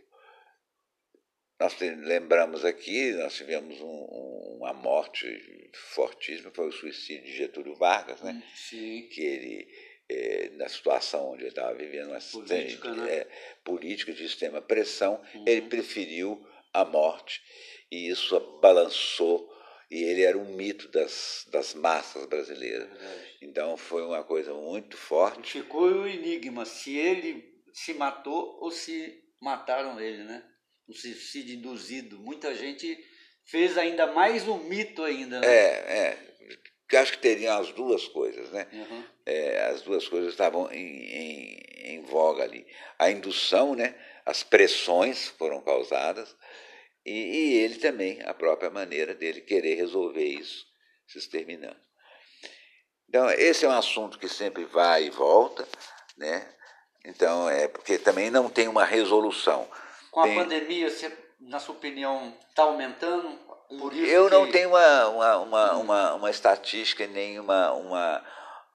Nós 1.63 1.79
lembramos 1.79 2.65
aqui, 2.65 3.13
nós 3.13 3.37
tivemos 3.37 3.81
um, 3.81 4.57
uma 4.59 4.73
morte 4.73 5.71
fortíssima, 5.95 6.51
foi 6.53 6.67
o 6.67 6.73
suicídio 6.73 7.23
de 7.23 7.37
Getúlio 7.37 7.77
Vargas, 7.77 8.21
né? 8.21 8.43
Sim. 8.53 9.09
que 9.09 9.21
ele, 9.21 9.69
é, 10.09 10.51
na 10.57 10.69
situação 10.69 11.31
onde 11.31 11.43
ele 11.43 11.51
estava 11.51 11.73
vivendo, 11.73 12.09
uma 12.09 12.19
política, 12.19 12.93
né? 12.93 13.15
é, 13.15 13.29
política 13.63 14.13
de 14.13 14.25
extrema 14.25 14.61
pressão, 14.61 15.23
uhum. 15.33 15.45
ele 15.47 15.63
preferiu 15.63 16.45
a 16.75 16.85
morte 16.85 17.41
e 17.93 18.09
isso 18.09 18.41
balançou 18.61 19.49
e 19.89 20.03
ele 20.03 20.23
era 20.23 20.37
um 20.37 20.57
mito 20.57 20.89
das, 20.89 21.47
das 21.53 21.75
massas 21.75 22.27
brasileiras. 22.27 22.89
Então 23.41 23.77
foi 23.77 24.03
uma 24.03 24.25
coisa 24.25 24.53
muito 24.53 24.97
forte. 24.97 25.53
Ficou 25.53 25.83
o 25.83 26.09
enigma 26.09 26.65
se 26.65 26.99
ele 26.99 27.55
se 27.73 27.95
matou 27.95 28.59
ou 28.61 28.73
se 28.73 29.23
mataram 29.41 30.01
ele, 30.01 30.25
né? 30.25 30.49
Um 30.89 30.93
suicídio 30.93 31.55
induzido. 31.55 32.19
Muita 32.19 32.55
gente 32.55 32.99
fez 33.45 33.77
ainda 33.79 34.07
mais 34.07 34.47
um 34.47 34.59
mito 34.65 35.03
ainda. 35.03 35.41
Né? 35.41 35.47
É, 35.47 35.69
é. 35.99 36.99
Acho 36.99 37.13
que 37.13 37.19
teriam 37.19 37.59
as 37.59 37.73
duas 37.73 38.07
coisas, 38.09 38.51
né? 38.51 38.69
Uhum. 38.71 39.05
É, 39.25 39.65
as 39.71 39.81
duas 39.81 40.07
coisas 40.09 40.31
estavam 40.31 40.71
em, 40.71 41.05
em, 41.05 41.95
em 41.95 42.03
voga 42.03 42.45
ali. 42.45 42.67
A 42.99 43.11
indução, 43.11 43.75
né? 43.75 43.95
As 44.27 44.43
pressões 44.43 45.29
foram 45.29 45.63
causadas 45.63 46.37
e, 47.05 47.13
e 47.13 47.55
ele 47.59 47.77
também, 47.77 48.21
a 48.23 48.33
própria 48.33 48.71
maneira 48.71 49.15
dele 49.15 49.41
querer 49.41 49.75
resolver 49.75 50.25
isso, 50.25 50.65
se 51.07 51.19
exterminando. 51.19 51.81
Então, 53.09 53.29
esse 53.31 53.65
é 53.65 53.69
um 53.69 53.73
assunto 53.73 54.19
que 54.19 54.29
sempre 54.29 54.65
vai 54.65 55.05
e 55.05 55.11
volta, 55.11 55.67
né? 56.17 56.49
Então, 57.05 57.49
é 57.49 57.67
porque 57.69 57.99
também 57.99 58.31
não 58.31 58.49
tem 58.49 58.69
uma 58.69 58.85
resolução. 58.85 59.69
Com 60.13 60.23
tem... 60.23 60.39
a 60.39 60.43
pandemia, 60.43 60.91
você, 60.91 61.11
na 61.41 61.59
sua 61.59 61.75
opinião, 61.75 62.37
está 62.51 62.65
aumentando? 62.65 63.37
Por 63.79 63.95
isso 63.95 64.05
Eu 64.05 64.27
que... 64.27 64.31
não 64.31 64.51
tenho 64.51 64.69
uma, 64.69 65.09
uma, 65.09 65.37
uma, 65.39 65.75
hum. 65.75 65.81
uma, 65.81 66.15
uma 66.15 66.31
estatística 66.31 67.07
nem 67.07 67.41
uma, 67.41 67.73
uma, 67.73 68.25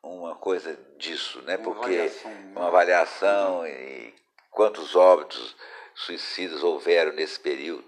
uma 0.02 0.36
coisa 0.36 0.78
disso, 0.97 1.39
né? 1.43 1.56
Porque 1.58 1.78
uma 1.80 1.86
avaliação, 1.86 2.32
uma 2.56 2.67
avaliação 2.67 3.60
uhum. 3.60 3.67
e 3.67 4.13
quantos 4.50 4.95
óbitos 4.95 5.56
suicidas 5.93 6.63
houveram 6.63 7.13
nesse 7.13 7.39
período. 7.39 7.86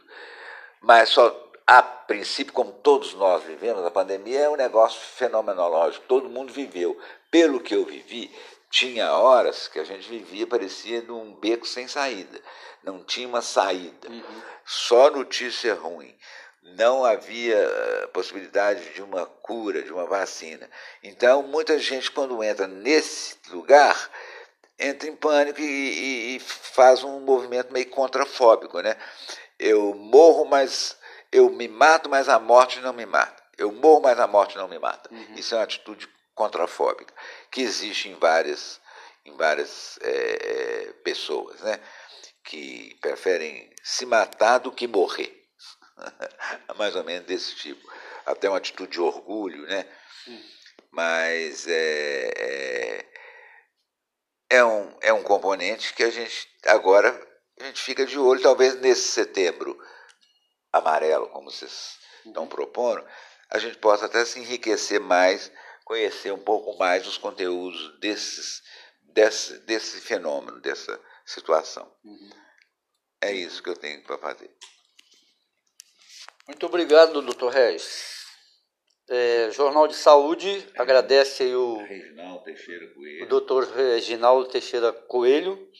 Mas 0.79 1.09
só 1.09 1.51
a 1.65 1.81
princípio, 1.81 2.53
como 2.53 2.71
todos 2.71 3.15
nós 3.15 3.43
vivemos, 3.43 3.83
a 3.83 3.91
pandemia 3.91 4.41
é 4.41 4.49
um 4.49 4.55
negócio 4.55 4.99
fenomenológico, 4.99 6.05
todo 6.07 6.29
mundo 6.29 6.53
viveu. 6.53 6.99
Pelo 7.31 7.59
que 7.59 7.75
eu 7.75 7.83
vivi, 7.83 8.31
tinha 8.69 9.11
horas 9.13 9.67
que 9.67 9.79
a 9.79 9.83
gente 9.83 10.07
vivia, 10.07 10.45
parecia 10.45 11.01
num 11.01 11.33
beco 11.33 11.65
sem 11.65 11.87
saída, 11.87 12.39
não 12.83 13.03
tinha 13.03 13.27
uma 13.27 13.41
saída, 13.41 14.09
uhum. 14.09 14.41
só 14.65 15.09
notícia 15.09 15.73
ruim. 15.73 16.15
Não 16.61 17.03
havia 17.03 17.55
eh, 17.55 18.07
possibilidade 18.13 18.93
de 18.93 19.01
uma 19.01 19.25
cura, 19.25 19.81
de 19.81 19.91
uma 19.91 20.05
vacina. 20.05 20.69
Então, 21.01 21.41
muita 21.41 21.79
gente, 21.79 22.11
quando 22.11 22.43
entra 22.43 22.67
nesse 22.67 23.37
lugar, 23.49 24.09
entra 24.77 25.09
em 25.09 25.15
pânico 25.15 25.59
e, 25.59 25.63
e, 25.63 26.35
e 26.35 26.39
faz 26.39 27.03
um 27.03 27.21
movimento 27.21 27.73
meio 27.73 27.89
contrafóbico, 27.89 28.81
né? 28.81 28.95
Eu 29.57 29.95
morro, 29.95 30.45
mas 30.45 30.95
eu 31.31 31.49
me 31.49 31.67
mato, 31.67 32.09
mas 32.09 32.29
a 32.29 32.37
morte 32.37 32.79
não 32.81 32.93
me 32.93 33.05
mata. 33.05 33.41
Eu 33.57 33.71
morro, 33.71 34.01
mas 34.01 34.19
a 34.19 34.27
morte 34.27 34.57
não 34.57 34.67
me 34.67 34.77
mata. 34.77 35.09
Uhum. 35.11 35.35
Isso 35.35 35.55
é 35.55 35.57
uma 35.57 35.63
atitude 35.63 36.07
contrafóbica 36.39 37.13
que 37.51 37.59
existe 37.59 38.07
em 38.07 38.15
várias, 38.15 38.79
em 39.25 39.35
várias 39.35 39.99
é, 40.01 40.93
pessoas, 41.03 41.59
né? 41.59 41.77
Que 42.45 42.97
preferem 43.01 43.69
se 43.83 44.05
matar 44.05 44.59
do 44.59 44.71
que 44.71 44.87
morrer. 44.87 45.35
Mais 46.77 46.95
ou 46.95 47.03
menos 47.03 47.27
desse 47.27 47.55
tipo. 47.57 47.85
Até 48.25 48.47
uma 48.47 48.57
atitude 48.57 48.93
de 48.93 49.01
orgulho, 49.01 49.63
né? 49.63 49.85
Uhum. 50.27 50.43
Mas 50.91 51.67
é, 51.67 52.31
é, 52.37 53.05
é, 54.49 54.63
um, 54.63 54.97
é 55.01 55.11
um 55.11 55.23
componente 55.23 55.93
que 55.93 56.03
a 56.03 56.09
gente 56.09 56.47
agora 56.65 57.27
a 57.59 57.65
gente 57.65 57.81
fica 57.81 58.05
de 58.05 58.17
olho, 58.17 58.41
talvez 58.41 58.79
nesse 58.79 59.09
setembro 59.09 59.77
amarelo, 60.71 61.27
como 61.27 61.51
vocês 61.51 61.97
estão 62.25 62.43
uhum. 62.43 62.49
propondo, 62.49 63.05
a 63.49 63.59
gente 63.59 63.77
possa 63.79 64.05
até 64.05 64.23
se 64.23 64.39
enriquecer 64.39 65.01
mais, 65.01 65.51
conhecer 65.89 66.31
um 66.31 66.37
pouco 66.37 66.77
mais 66.77 67.07
os 67.07 67.17
conteúdos 67.17 67.99
desses, 67.99 68.61
desse, 69.01 69.57
desse 69.65 69.99
fenômeno, 69.99 70.61
dessa 70.61 71.01
situação. 71.25 71.91
Uhum. 72.05 72.29
É 73.19 73.33
isso 73.33 73.63
que 73.63 73.71
eu 73.71 73.75
tenho 73.75 74.03
para 74.03 74.19
fazer. 74.19 74.51
Muito 76.47 76.63
obrigado, 76.67 77.23
doutor 77.23 77.51
Regis. 77.51 78.19
É, 79.09 79.49
Jornal 79.49 79.87
de 79.87 79.95
Saúde 79.95 80.63
agradece 80.77 81.41
aí 81.41 81.55
o, 81.55 81.77
Reginaldo 81.77 82.43
Teixeira 82.43 82.87
Coelho. 82.93 83.25
o 83.25 83.27
doutor 83.27 83.63
Reginaldo 83.63 84.49
Teixeira 84.49 84.93
Coelho. 84.93 85.71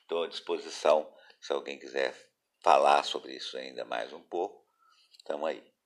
Estou 0.00 0.22
à 0.22 0.28
disposição 0.28 1.12
se 1.40 1.52
alguém 1.52 1.78
quiser 1.78 2.14
falar 2.60 3.04
sobre 3.04 3.34
isso 3.34 3.56
ainda 3.56 3.84
mais 3.84 4.12
um 4.12 4.22
pouco, 4.22 4.64
estamos 5.18 5.48
aí. 5.48 5.77